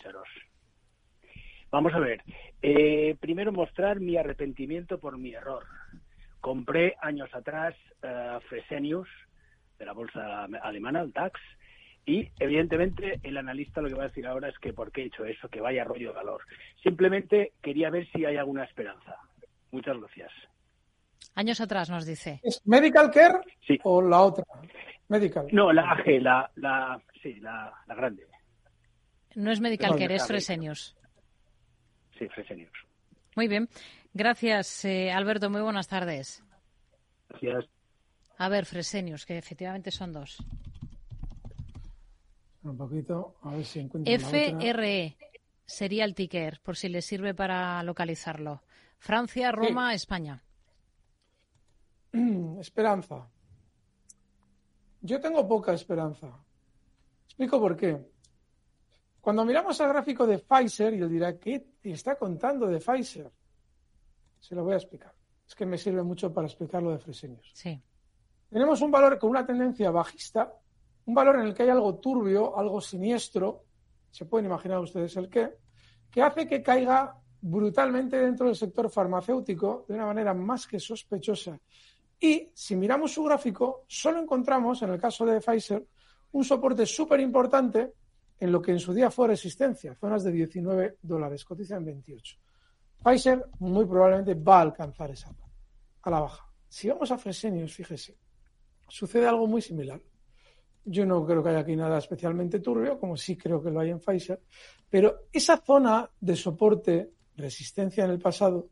[1.72, 2.22] Vamos a ver.
[2.62, 5.66] Eh, primero mostrar mi arrepentimiento por mi error.
[6.40, 9.10] Compré años atrás uh, Fresenius
[9.80, 11.40] de la bolsa alemana, el DAX,
[12.06, 15.06] y evidentemente el analista lo que va a decir ahora es que por qué he
[15.06, 16.42] hecho eso, que vaya rollo de valor.
[16.82, 19.18] Simplemente quería ver si hay alguna esperanza.
[19.72, 20.32] Muchas gracias.
[21.36, 22.40] Años atrás nos dice.
[22.44, 23.80] ¿Es Medical Care Sí.
[23.84, 24.44] o la otra?
[25.08, 25.48] Medical.
[25.52, 28.28] No, la AG, la, la, sí, la, la grande.
[29.36, 30.28] No es Medical Vale, Care, es.
[30.28, 30.96] Fresenius.
[32.20, 32.72] Sí, Fresenius.
[33.36, 33.68] Muy bien.
[34.14, 35.50] Gracias, eh, Alberto.
[35.50, 36.44] Muy buenas tardes.
[37.30, 37.66] Gracias.
[38.38, 40.38] A ver, Fresenius, que efectivamente son dos.
[42.64, 44.14] Un poquito, a ver si encuentro.
[44.14, 45.18] FRE
[45.66, 48.64] sería el ticker, por si le sirve para localizarlo.
[48.98, 50.42] Francia, Roma, España.
[52.60, 53.28] Esperanza.
[55.02, 56.30] Yo tengo poca esperanza.
[57.26, 58.00] Explico por qué.
[59.20, 63.32] Cuando miramos al gráfico de Pfizer, y él dirá, ¿qué te está contando de Pfizer?
[64.40, 65.14] Se lo voy a explicar.
[65.46, 67.52] Es que me sirve mucho para explicar lo de Fresenius.
[67.54, 67.82] Sí.
[68.50, 70.54] Tenemos un valor con una tendencia bajista,
[71.06, 73.64] un valor en el que hay algo turbio, algo siniestro,
[74.10, 75.50] se pueden imaginar ustedes el qué,
[76.10, 81.60] que hace que caiga brutalmente dentro del sector farmacéutico de una manera más que sospechosa.
[82.20, 85.86] Y si miramos su gráfico, solo encontramos, en el caso de Pfizer,
[86.32, 87.94] un soporte súper importante
[88.40, 92.38] en lo que en su día fue resistencia, zonas de 19 dólares, cotiza en 28.
[93.04, 95.34] Pfizer muy probablemente va a alcanzar esa
[96.04, 96.46] a la baja.
[96.68, 98.18] Si vamos a Fresenius, fíjese,
[98.88, 100.02] sucede algo muy similar.
[100.86, 103.92] Yo no creo que haya aquí nada especialmente turbio, como sí creo que lo hay
[103.92, 104.42] en Pfizer,
[104.90, 108.68] pero esa zona de soporte, resistencia en el pasado,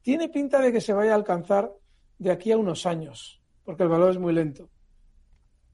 [0.00, 1.72] tiene pinta de que se vaya a alcanzar
[2.18, 4.70] de aquí a unos años, porque el valor es muy lento.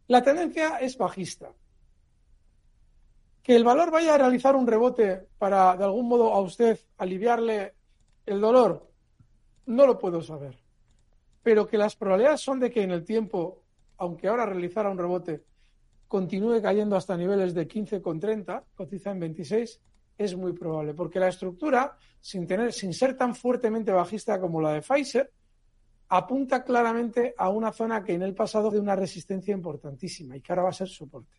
[0.08, 1.52] La tendencia es bajista.
[3.42, 7.74] Que el valor vaya a realizar un rebote para, de algún modo, a usted aliviarle
[8.26, 8.90] el dolor,
[9.66, 10.58] no lo puedo saber.
[11.42, 13.62] Pero que las probabilidades son de que en el tiempo,
[13.98, 15.44] aunque ahora realizara un rebote,
[16.12, 19.80] continúe cayendo hasta niveles de 15,30, cotiza en 26,
[20.18, 24.74] es muy probable, porque la estructura, sin, tener, sin ser tan fuertemente bajista como la
[24.74, 25.32] de Pfizer,
[26.10, 30.52] apunta claramente a una zona que en el pasado de una resistencia importantísima y que
[30.52, 31.34] ahora va a ser soporte.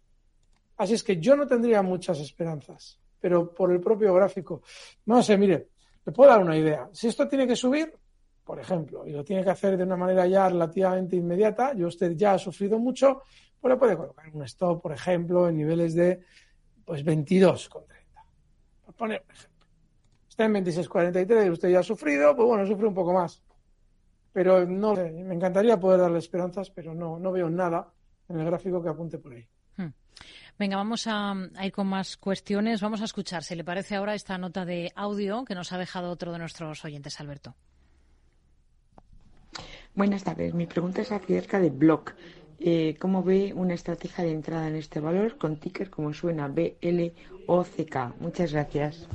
[0.78, 4.64] Así es que yo no tendría muchas esperanzas, pero por el propio gráfico,
[5.06, 5.68] no sé, mire,
[6.04, 6.90] le puedo dar una idea.
[6.94, 7.94] Si esto tiene que subir,
[8.44, 12.12] por ejemplo, y lo tiene que hacer de una manera ya relativamente inmediata, y usted
[12.14, 13.22] ya ha sufrido mucho,
[13.60, 16.22] pues le puede colocar un stop, por ejemplo, en niveles de
[16.84, 17.70] pues 22,30.
[18.86, 19.68] Por poner un ejemplo.
[20.28, 23.42] Está en 26,43 y usted ya ha sufrido, pues bueno, sufre un poco más.
[24.34, 27.94] Pero no me encantaría poder darle esperanzas, pero no, no veo nada
[28.28, 29.48] en el gráfico que apunte por ahí.
[30.58, 32.82] Venga, vamos a, a, ir con más cuestiones.
[32.82, 36.12] Vamos a escuchar, si le parece ahora, esta nota de audio que nos ha dejado
[36.12, 37.56] otro de nuestros oyentes, Alberto.
[39.96, 40.54] Buenas tardes.
[40.54, 42.16] Mi pregunta es acerca de Block.
[42.60, 48.20] Eh, ¿Cómo ve una estrategia de entrada en este valor con ticker como suena BLOCK?
[48.20, 49.08] Muchas gracias.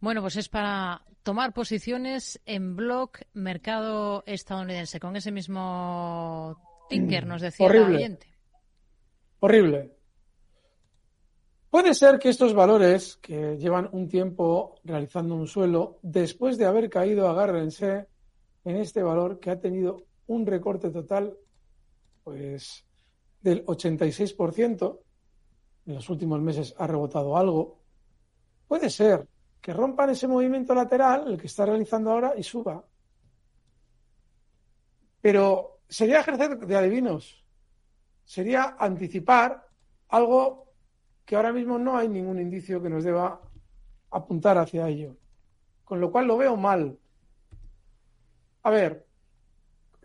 [0.00, 4.98] Bueno, pues es para tomar posiciones en Block mercado estadounidense.
[4.98, 6.56] Con ese mismo
[6.88, 7.88] ticker, nos decía Horrible.
[7.88, 8.26] el oyente.
[9.40, 9.92] Horrible.
[11.68, 16.90] Puede ser que estos valores que llevan un tiempo realizando un suelo, después de haber
[16.90, 18.11] caído, agárrense
[18.64, 21.36] en este valor que ha tenido un recorte total
[22.24, 22.84] pues
[23.40, 25.00] del 86%,
[25.86, 27.80] en los últimos meses ha rebotado algo.
[28.68, 29.28] Puede ser
[29.60, 32.84] que rompan ese movimiento lateral, el que está realizando ahora, y suba.
[35.20, 37.44] Pero sería ejercer de adivinos,
[38.24, 39.66] sería anticipar
[40.08, 40.72] algo
[41.24, 43.40] que ahora mismo no hay ningún indicio que nos deba
[44.10, 45.16] apuntar hacia ello.
[45.84, 46.98] Con lo cual lo veo mal.
[48.62, 49.06] A ver,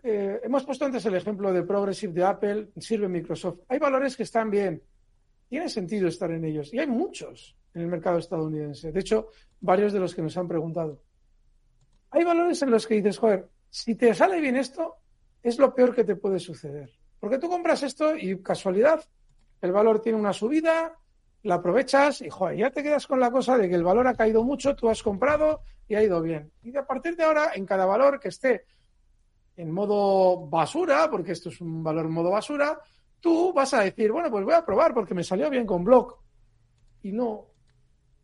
[0.02, 3.60] eh, hemos puesto antes el ejemplo de Progressive de Apple, sirve Microsoft.
[3.68, 4.82] Hay valores que están bien.
[5.48, 6.72] Tiene sentido estar en ellos.
[6.72, 8.92] Y hay muchos en el mercado estadounidense.
[8.92, 9.28] De hecho,
[9.60, 11.02] varios de los que nos han preguntado.
[12.10, 14.96] Hay valores en los que dices, joder, si te sale bien esto,
[15.42, 16.90] es lo peor que te puede suceder.
[17.20, 19.04] Porque tú compras esto y casualidad,
[19.60, 20.96] el valor tiene una subida,
[21.42, 24.14] la aprovechas y joder, ya te quedas con la cosa de que el valor ha
[24.14, 26.52] caído mucho, tú has comprado y ha ido bien.
[26.62, 28.64] Y a partir de ahora, en cada valor que esté
[29.56, 32.78] en modo basura, porque esto es un valor modo basura,
[33.20, 36.18] tú vas a decir, bueno, pues voy a probar porque me salió bien con Block.
[37.02, 37.46] Y no,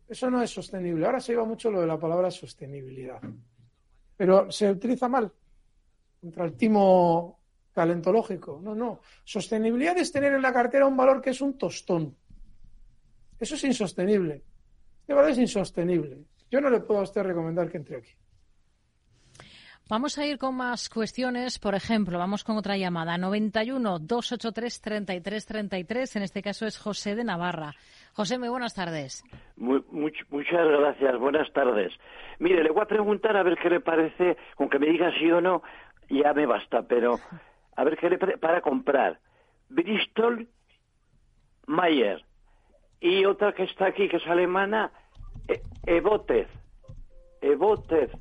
[0.07, 1.05] eso no es sostenible.
[1.05, 3.21] Ahora se lleva mucho lo de la palabra sostenibilidad.
[4.15, 5.31] Pero se utiliza mal
[6.21, 7.39] contra el timo
[7.73, 8.59] calentológico.
[8.63, 9.01] No, no.
[9.23, 12.15] Sostenibilidad es tener en la cartera un valor que es un tostón.
[13.45, 14.41] Eso es insostenible.
[15.01, 16.17] Este valor es insostenible.
[16.49, 18.09] Yo no le puedo a usted recomendar que entre aquí.
[19.87, 21.59] Vamos a ir con más cuestiones.
[21.59, 23.19] Por ejemplo, vamos con otra llamada.
[23.19, 26.15] 91 283 33 33.
[26.15, 27.75] En este caso es José de Navarra.
[28.13, 29.23] José, muy buenas tardes.
[29.57, 31.19] Muy, much, muchas gracias.
[31.19, 31.93] Buenas tardes.
[32.39, 35.31] Mire, le voy a preguntar a ver qué le parece, con que me diga sí
[35.31, 35.61] o no,
[36.09, 37.19] ya me basta, pero
[37.75, 39.19] a ver qué le para comprar.
[39.69, 40.47] Bristol
[41.67, 42.24] Mayer
[42.99, 44.91] y otra que está aquí que es alemana,
[45.47, 46.47] e Evotez.
[47.41, 48.11] Evotez.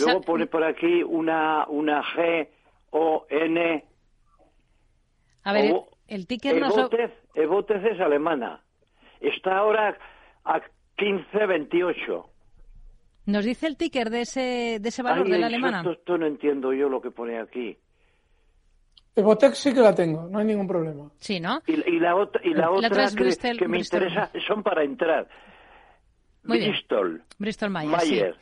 [0.00, 2.48] Luego pone por aquí una una G
[2.90, 3.84] O N
[5.42, 5.74] A ver,
[6.08, 8.62] el ticket Evotez, Evotez es alemana.
[9.20, 9.96] Está ahora
[10.44, 10.60] a
[10.96, 12.26] 15.28.
[13.26, 15.82] ¿Nos dice el ticker de ese, de ese valor de la alemana?
[15.90, 17.78] Esto, no entiendo yo lo que pone aquí.
[19.16, 21.10] Evotec sí que la tengo, no hay ningún problema.
[21.18, 21.62] Sí, ¿no?
[21.66, 25.28] Y, la, otra, y la, otra que, me interesa son para entrar.
[26.42, 27.22] Bristol.
[27.38, 28.36] Bristol Mayer.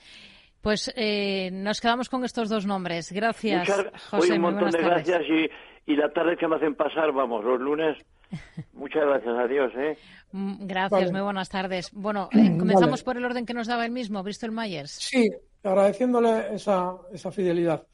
[0.61, 3.13] Pues eh, nos quedamos con estos dos nombres.
[3.13, 3.69] Gracias,
[4.11, 4.35] José.
[4.35, 7.99] un montón de gracias y, y la tarde que me hacen pasar, vamos, los lunes.
[8.73, 9.73] Muchas gracias, adiós.
[9.77, 9.99] ¿eh?
[10.33, 11.91] Mm, gracias, muy buenas tardes.
[11.93, 14.93] Bueno, eh, comenzamos por el orden que nos daba el mismo, Bristol Myers.
[14.93, 15.31] Sí,
[15.63, 17.87] agradeciéndole esa, esa fidelidad.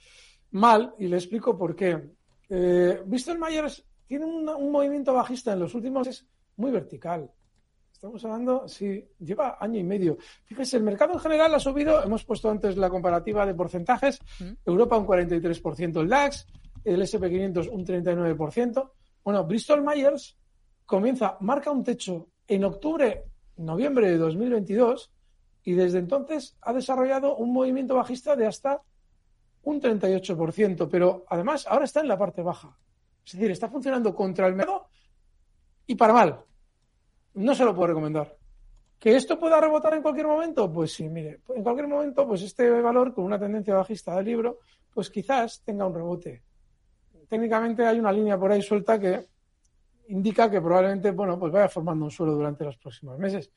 [0.50, 2.17] Mal, y le explico por qué.
[2.49, 6.26] Eh, Bristol Myers tiene un, movimiento bajista en los últimos meses
[6.57, 7.30] muy vertical.
[7.92, 10.18] Estamos hablando, sí, lleva año y medio.
[10.44, 14.20] Fíjese, el mercado en general ha subido, hemos puesto antes la comparativa de porcentajes,
[14.64, 16.46] Europa un 43%, el DAX,
[16.84, 18.90] el SP500 un 39%.
[19.24, 20.36] Bueno, Bristol Myers
[20.86, 23.24] comienza, marca un techo en octubre,
[23.57, 25.11] noviembre de 2022
[25.64, 28.80] y desde entonces ha desarrollado un movimiento bajista de hasta
[29.68, 32.76] un 38%, pero además ahora está en la parte baja.
[33.24, 34.88] Es decir, está funcionando contra el mercado
[35.86, 36.40] y para mal.
[37.34, 38.36] No se lo puedo recomendar.
[38.98, 40.72] ¿Que esto pueda rebotar en cualquier momento?
[40.72, 44.58] Pues sí, mire, en cualquier momento, pues este valor con una tendencia bajista del libro,
[44.92, 46.42] pues quizás tenga un rebote
[47.28, 49.26] técnicamente hay una línea por ahí suelta que
[50.08, 53.52] indica que probablemente, bueno, pues vaya formando un suelo durante los próximos meses.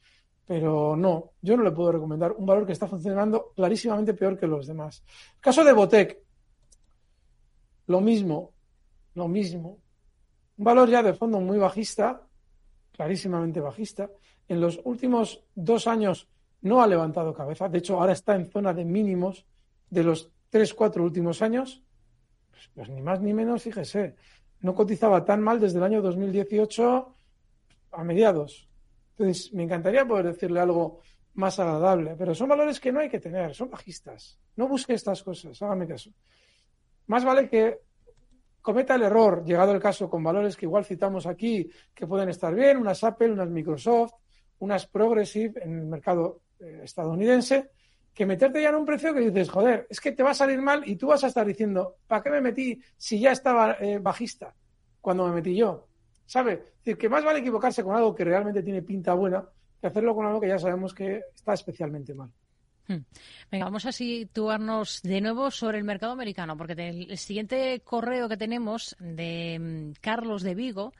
[0.45, 4.47] Pero no, yo no le puedo recomendar un valor que está funcionando clarísimamente peor que
[4.47, 5.03] los demás.
[5.39, 6.17] caso de Botec,
[7.87, 8.51] lo mismo,
[9.15, 9.79] lo mismo.
[10.57, 12.21] Un valor ya de fondo muy bajista,
[12.91, 14.09] clarísimamente bajista.
[14.47, 16.27] En los últimos dos años
[16.61, 17.69] no ha levantado cabeza.
[17.69, 19.45] De hecho, ahora está en zona de mínimos
[19.89, 21.81] de los tres, cuatro últimos años.
[22.75, 24.15] Pues ni más ni menos, fíjese,
[24.59, 27.13] no cotizaba tan mal desde el año 2018
[27.91, 28.69] a mediados.
[29.11, 31.01] Entonces, me encantaría poder decirle algo
[31.33, 34.39] más agradable, pero son valores que no hay que tener, son bajistas.
[34.55, 36.11] No busque estas cosas, hágame caso.
[37.07, 37.79] Más vale que
[38.61, 42.53] cometa el error, llegado el caso, con valores que igual citamos aquí, que pueden estar
[42.53, 44.13] bien, unas Apple, unas Microsoft,
[44.59, 47.71] unas Progressive en el mercado eh, estadounidense,
[48.13, 50.61] que meterte ya en un precio que dices, joder, es que te va a salir
[50.61, 53.99] mal y tú vas a estar diciendo, ¿para qué me metí si ya estaba eh,
[53.99, 54.53] bajista
[54.99, 55.87] cuando me metí yo?
[56.25, 56.73] ¿Sabe?
[56.83, 59.43] Que más vale equivocarse con algo que realmente tiene pinta buena
[59.81, 62.29] que hacerlo con algo que ya sabemos que está especialmente mal.
[62.87, 62.99] Hmm.
[63.51, 68.37] Venga, vamos a situarnos de nuevo sobre el mercado americano, porque el siguiente correo que
[68.37, 70.93] tenemos de mm, Carlos de Vigo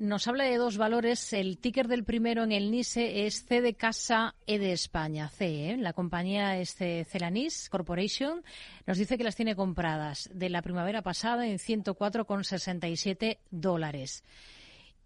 [0.00, 1.32] nos habla de dos valores.
[1.34, 5.70] El ticker del primero en el NISE es C de Casa E de España, C.
[5.70, 5.76] ¿eh?
[5.76, 8.42] La compañía es Celanis Corporation.
[8.86, 14.24] Nos dice que las tiene compradas de la primavera pasada en 104,67 dólares.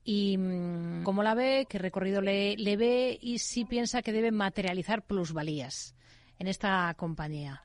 [0.05, 5.03] Y mm, cómo la ve, qué recorrido le, ve y si piensa que debe materializar
[5.03, 5.97] plusvalías
[6.39, 7.65] en esta compañía.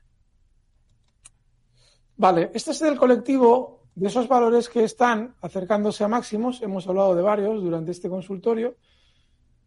[2.16, 7.14] Vale, este es del colectivo de esos valores que están acercándose a máximos, hemos hablado
[7.14, 8.76] de varios durante este consultorio,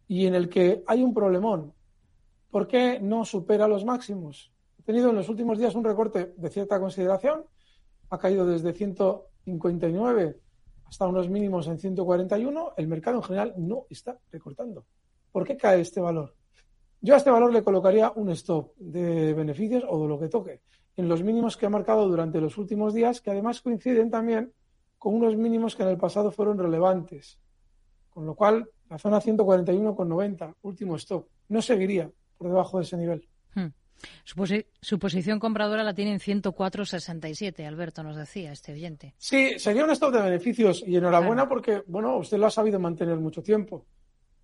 [0.08, 1.72] y en el que hay un problemón.
[2.50, 4.52] ¿Por qué no supera los máximos?
[4.80, 7.46] Ha tenido en los últimos días un recorte de cierta consideración,
[8.10, 10.40] ha caído desde 159
[10.86, 14.84] hasta unos mínimos en 141, el mercado en general no está recortando.
[15.32, 16.34] ¿Por qué cae este valor?
[17.02, 20.62] Yo a este valor le colocaría un stop de beneficios o de lo que toque
[20.96, 24.54] en los mínimos que ha marcado durante los últimos días, que además coinciden también
[24.98, 27.40] con unos mínimos que en el pasado fueron relevantes.
[28.10, 33.28] Con lo cual, la zona 141,90, último stop, no seguiría por debajo de ese nivel.
[33.56, 33.68] Hmm.
[34.24, 39.16] Su, posición compradora la tiene en 104,67, Alberto nos decía, este oyente.
[39.18, 43.18] Sí, sería un stop de beneficios y enhorabuena porque, bueno, usted lo ha sabido mantener
[43.18, 43.86] mucho tiempo.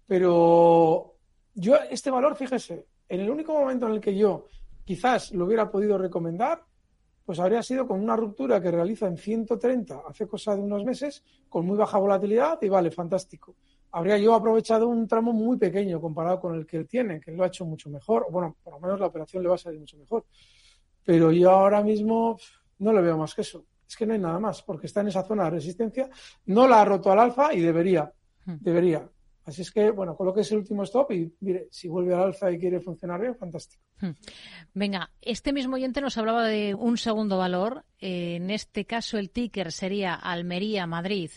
[0.08, 1.16] Pero
[1.54, 4.47] yo, este valor, fíjese, en el único momento en el que yo
[4.90, 6.64] quizás lo hubiera podido recomendar,
[7.24, 11.24] pues habría sido con una ruptura que realiza en 130 hace cosa de unos meses,
[11.48, 13.56] con muy baja volatilidad y vale, fantástico.
[13.92, 17.38] Habría yo aprovechado un tramo muy pequeño comparado con el que él tiene, que él
[17.38, 19.80] lo ha hecho mucho mejor, bueno, por lo menos la operación le va a salir
[19.80, 20.26] mucho mejor.
[21.06, 22.40] Pero yo ahora mismo
[22.80, 23.64] no le veo más que eso.
[23.88, 26.10] Es que no hay nada más, porque está en esa zona de resistencia,
[26.48, 28.12] no la ha roto al alfa y debería,
[28.44, 28.56] hmm.
[28.60, 29.08] debería.
[29.50, 32.60] Así es que, bueno, coloque ese último stop y mire, si vuelve al alza y
[32.60, 33.82] quiere funcionar bien, fantástico.
[34.00, 34.12] Hmm.
[34.76, 39.32] Venga, este mismo oyente nos hablaba de un segundo valor eh, en este caso el
[39.32, 41.32] ticker sería Almería, Madrid,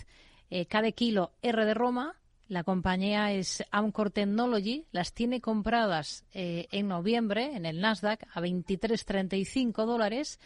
[0.50, 2.16] eh, cada kilo R de Roma.
[2.48, 8.42] La compañía es Amcor Technology, las tiene compradas eh, en noviembre en el Nasdaq a
[8.42, 10.38] 23,35 dólares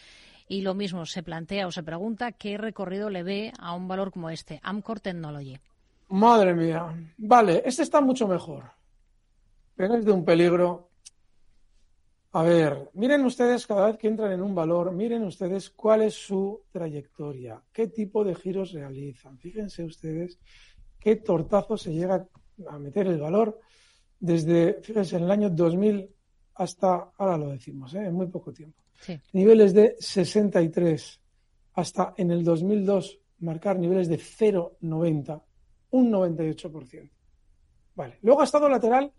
[0.47, 4.13] y lo mismo se plantea o se pregunta qué recorrido le ve a un valor
[4.13, 5.57] como este, Amcor Technology.
[6.09, 6.95] Madre mía.
[7.17, 8.63] Vale, este está mucho mejor.
[9.75, 10.89] Pero es de un peligro.
[12.31, 16.13] A ver, miren ustedes cada vez que entran en un valor, miren ustedes cuál es
[16.13, 19.37] su trayectoria, qué tipo de giros realizan.
[19.39, 20.37] Fíjense ustedes
[20.99, 22.27] qué tortazo se llega
[22.69, 23.59] a meter el valor
[24.19, 26.09] desde, fíjense, en el año 2000
[26.55, 28.05] hasta, ahora lo decimos, ¿eh?
[28.05, 28.81] en muy poco tiempo.
[29.33, 31.21] Niveles de 63
[31.73, 35.41] hasta en el 2002 marcar niveles de 0,90
[35.91, 37.09] un 98%.
[37.95, 38.19] Vale.
[38.21, 39.11] Luego ha estado lateral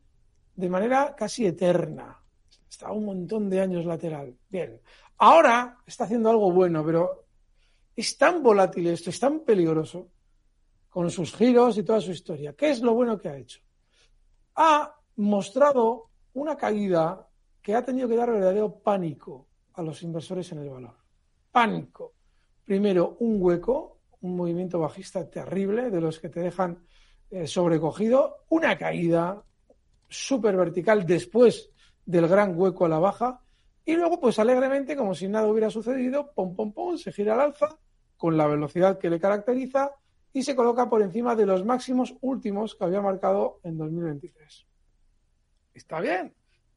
[0.55, 2.21] de manera casi eterna.
[2.69, 4.37] Está un montón de años lateral.
[4.49, 4.81] Bien.
[5.19, 7.25] Ahora está haciendo algo bueno, pero
[7.97, 10.09] es tan volátil esto, es tan peligroso
[10.89, 12.53] con sus giros y toda su historia.
[12.53, 13.61] ¿Qué es lo bueno que ha hecho?
[14.55, 17.27] Ha mostrado una caída
[17.61, 20.95] que ha tenido que dar verdadero pánico a los inversores en el valor.
[21.51, 22.14] Pánico.
[22.64, 26.85] Primero, un hueco un movimiento bajista terrible, de los que te dejan
[27.31, 29.43] eh, sobrecogido, una caída
[30.09, 31.71] súper vertical después
[32.05, 33.41] del gran hueco a la baja,
[33.85, 37.41] y luego, pues alegremente, como si nada hubiera sucedido, pom, pom, pom, se gira al
[37.41, 37.79] alza
[38.19, 39.93] con la velocidad que le caracteriza
[40.31, 44.66] y se coloca por encima de los máximos últimos que había marcado en 2023.
[45.73, 46.35] Está bien,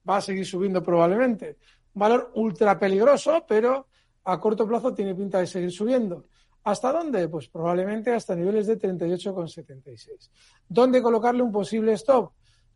[0.09, 1.57] va a seguir subiendo probablemente.
[1.93, 3.87] Un valor ultra peligroso, pero
[4.23, 6.27] a corto plazo tiene pinta de seguir subiendo.
[6.63, 7.27] ¿Hasta dónde?
[7.27, 10.29] Pues probablemente hasta niveles de 38,76.
[10.67, 12.33] ¿Dónde colocarle un posible stop?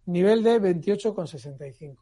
[0.08, 1.98] Nivel de 28,65.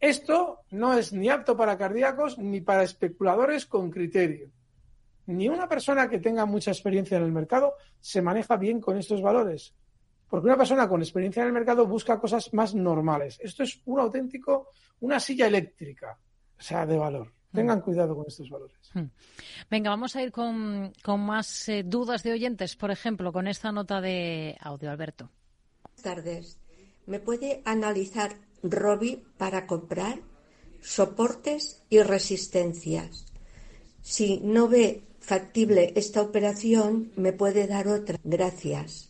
[0.00, 4.50] Esto no es ni apto para cardíacos ni para especuladores con criterio.
[5.26, 9.20] Ni una persona que tenga mucha experiencia en el mercado se maneja bien con estos
[9.20, 9.74] valores.
[10.28, 13.38] Porque una persona con experiencia en el mercado busca cosas más normales.
[13.42, 14.70] Esto es un auténtico,
[15.00, 16.18] una silla eléctrica,
[16.58, 17.37] o sea, de valor.
[17.52, 18.76] Tengan cuidado con estos valores.
[18.92, 19.06] Hmm.
[19.70, 24.00] Venga, vamos a ir con, más eh, dudas de oyentes, por ejemplo, con esta nota
[24.00, 25.30] de audio, Alberto.
[25.82, 26.58] Buenas tardes.
[27.06, 30.20] ¿Me puede analizar Robi para comprar
[30.82, 33.26] soportes y resistencias?
[34.02, 38.18] Si no ve factible esta operación, me puede dar otra.
[38.24, 39.07] Gracias.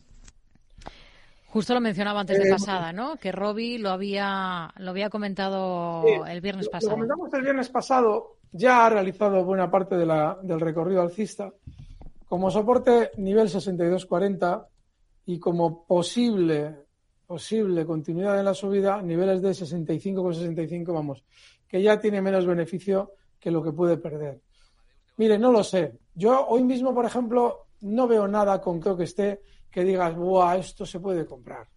[1.51, 3.17] Justo lo mencionaba antes de eh, pasada, ¿no?
[3.17, 6.91] Que Robbie lo había, lo había comentado el viernes pasado.
[6.91, 11.51] Lo comentamos el viernes pasado, ya ha realizado buena parte de la, del recorrido alcista.
[12.27, 14.67] Como soporte nivel 62.40
[15.25, 16.85] y como posible,
[17.27, 21.25] posible continuidad en la subida, niveles de 65,65, vamos,
[21.67, 24.39] que ya tiene menos beneficio que lo que puede perder.
[25.17, 25.99] Mire, no lo sé.
[26.15, 29.41] Yo hoy mismo, por ejemplo, no veo nada con que esté
[29.71, 31.69] que digas, ¡buah, esto se puede comprar!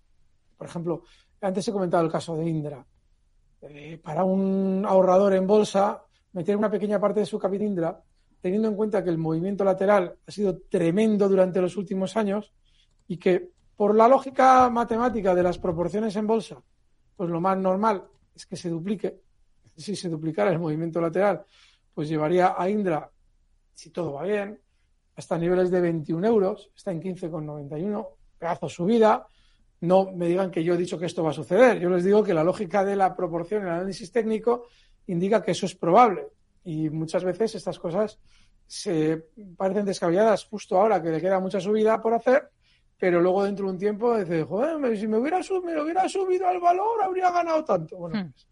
[0.57, 1.03] Por ejemplo,
[1.41, 2.85] antes he comentado el caso de Indra.
[3.61, 8.03] Eh, para un ahorrador en bolsa, meter una pequeña parte de su capital Indra,
[8.41, 12.51] teniendo en cuenta que el movimiento lateral ha sido tremendo durante los últimos años
[13.07, 16.61] y que por la lógica matemática de las proporciones en bolsa,
[17.15, 18.03] pues lo más normal
[18.35, 19.21] es que se duplique.
[19.75, 21.43] Si se duplicara el movimiento lateral,
[21.93, 23.09] pues llevaría a Indra,
[23.73, 24.59] si todo va bien,
[25.15, 28.07] hasta niveles de 21 euros, está en 15,91,
[28.37, 29.27] pedazo subida.
[29.81, 31.79] No me digan que yo he dicho que esto va a suceder.
[31.79, 34.67] Yo les digo que la lógica de la proporción, el análisis técnico,
[35.07, 36.27] indica que eso es probable.
[36.63, 38.19] Y muchas veces estas cosas
[38.67, 39.25] se
[39.57, 42.49] parecen descabelladas justo ahora que le queda mucha subida por hacer,
[42.97, 46.59] pero luego dentro de un tiempo dice, joder, si me hubiera, subido, hubiera subido al
[46.59, 47.97] valor, habría ganado tanto.
[47.97, 48.31] Bueno, hmm.
[48.31, 48.47] pues,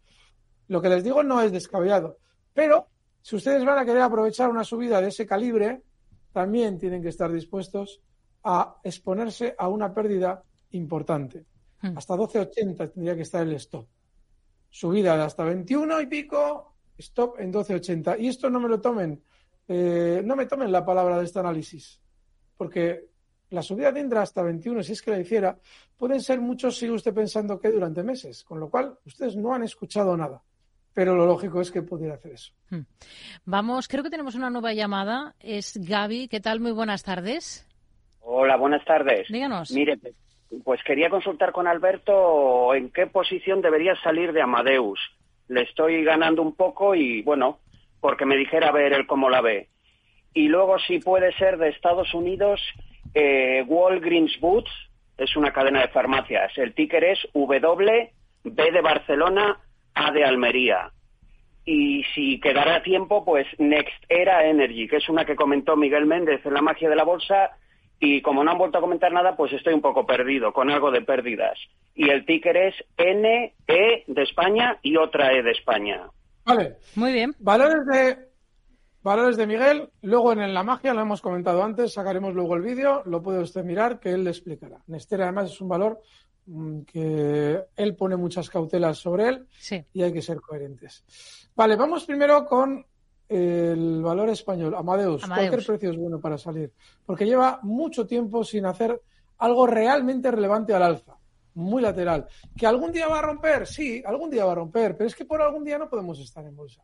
[0.68, 2.18] lo que les digo no es descabellado.
[2.54, 2.88] Pero
[3.22, 5.84] si ustedes van a querer aprovechar una subida de ese calibre,
[6.32, 8.02] también tienen que estar dispuestos
[8.44, 11.46] a exponerse a una pérdida importante.
[11.82, 11.98] Hmm.
[11.98, 13.88] Hasta 12.80 tendría que estar el stop.
[14.70, 18.20] Subida de hasta 21 y pico, stop en 12.80.
[18.20, 19.22] Y esto no me lo tomen,
[19.68, 22.00] eh, no me tomen la palabra de este análisis,
[22.56, 23.10] porque
[23.50, 25.58] la subida de Indra hasta 21, si es que la hiciera,
[25.98, 29.64] pueden ser muchos, sigue usted pensando que durante meses, con lo cual ustedes no han
[29.64, 30.44] escuchado nada
[30.94, 32.54] pero lo lógico es que pudiera hacer eso.
[32.70, 32.82] Hmm.
[33.46, 35.36] Vamos, creo que tenemos una nueva llamada.
[35.40, 36.28] Es Gaby.
[36.28, 36.60] ¿Qué tal?
[36.60, 37.68] Muy buenas tardes.
[38.22, 39.28] Hola, buenas tardes.
[39.30, 39.72] Díganos.
[39.72, 39.98] Mire,
[40.64, 45.00] pues quería consultar con Alberto en qué posición debería salir de Amadeus.
[45.48, 47.60] Le estoy ganando un poco y, bueno,
[48.00, 49.70] porque me dijera ver él cómo la ve.
[50.34, 52.62] Y luego, si puede ser de Estados Unidos,
[53.14, 54.72] eh, Walgreens Boots
[55.18, 56.56] es una cadena de farmacias.
[56.58, 58.14] El ticker es W,
[58.44, 59.60] B de Barcelona,
[60.00, 60.92] a de Almería.
[61.66, 66.44] y si quedara tiempo, pues Next Era Energy, que es una que comentó Miguel Méndez
[66.46, 67.52] en la magia de la bolsa
[68.00, 70.90] y como no han vuelto a comentar nada, pues estoy un poco perdido, con algo
[70.90, 71.60] de pérdidas.
[71.94, 76.08] Y el ticker es NE de España y otra E de España.
[76.46, 76.78] Vale.
[76.96, 77.36] Muy bien.
[77.40, 78.30] Valores de
[79.04, 83.02] valores de Miguel, luego en la magia lo hemos comentado antes, sacaremos luego el vídeo,
[83.06, 84.78] lo puede usted mirar que él le explicará.
[84.88, 86.00] Nestera además es un valor
[86.86, 89.84] que él pone muchas cautelas sobre él Sí.
[89.94, 91.04] y hay que ser coherentes.
[91.56, 92.86] Vale, vamos primero con
[93.28, 95.24] el valor español, Amadeus.
[95.24, 95.50] Amadeus.
[95.50, 96.74] Cualquier precio es bueno para salir,
[97.06, 99.00] porque lleva mucho tiempo sin hacer
[99.38, 101.18] algo realmente relevante al alza,
[101.54, 102.28] muy lateral.
[102.58, 103.68] ¿Que algún día va a romper?
[103.68, 106.44] Sí, algún día va a romper, pero es que por algún día no podemos estar
[106.46, 106.84] en bolsa.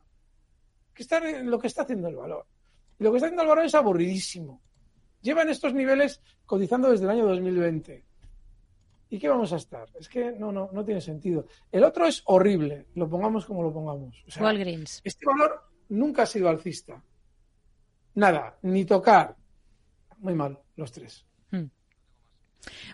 [0.93, 2.45] Que estar en lo que está haciendo el valor.
[2.99, 4.61] Y lo que está haciendo el valor es aburridísimo.
[5.21, 8.04] Lleva en estos niveles cotizando desde el año 2020.
[9.09, 9.87] ¿Y qué vamos a estar?
[9.99, 11.45] Es que no, no, no tiene sentido.
[11.71, 14.23] El otro es horrible, lo pongamos como lo pongamos.
[14.27, 15.01] O sea, Walgreens.
[15.03, 17.01] este valor nunca ha sido alcista.
[18.15, 19.35] Nada, ni tocar.
[20.19, 21.25] Muy mal, los tres.
[21.51, 21.65] Hmm.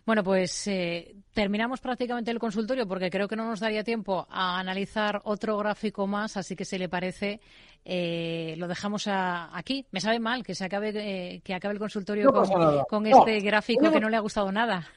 [0.06, 4.60] Bueno, pues eh, terminamos prácticamente el consultorio porque creo que no nos daría tiempo a
[4.60, 7.40] analizar otro gráfico más, así que si le parece
[7.86, 9.86] eh, lo dejamos a- aquí.
[9.92, 13.40] Me sabe mal que se acabe eh, que acabe el consultorio No con, No, este
[13.40, 14.88] gráfico tenemos- que no le ha gustado nada.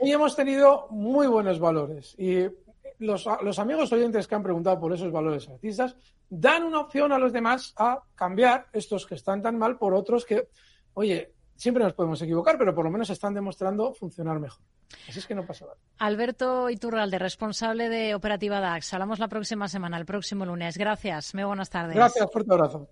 [0.00, 2.46] Hoy hemos tenido muy buenos valores y
[2.98, 5.96] los, los amigos oyentes que han preguntado por esos valores alcistas
[6.28, 10.24] dan una opción a los demás a cambiar estos que están tan mal por otros
[10.24, 10.48] que,
[10.94, 14.62] oye, siempre nos podemos equivocar, pero por lo menos están demostrando funcionar mejor.
[15.08, 15.76] Así es que no pasa nada.
[15.98, 18.94] Alberto Iturralde, responsable de Operativa DAX.
[18.94, 20.78] Hablamos la próxima semana, el próximo lunes.
[20.78, 21.34] Gracias.
[21.34, 21.94] Muy buenas tardes.
[21.94, 22.88] Gracias, fuerte abrazo.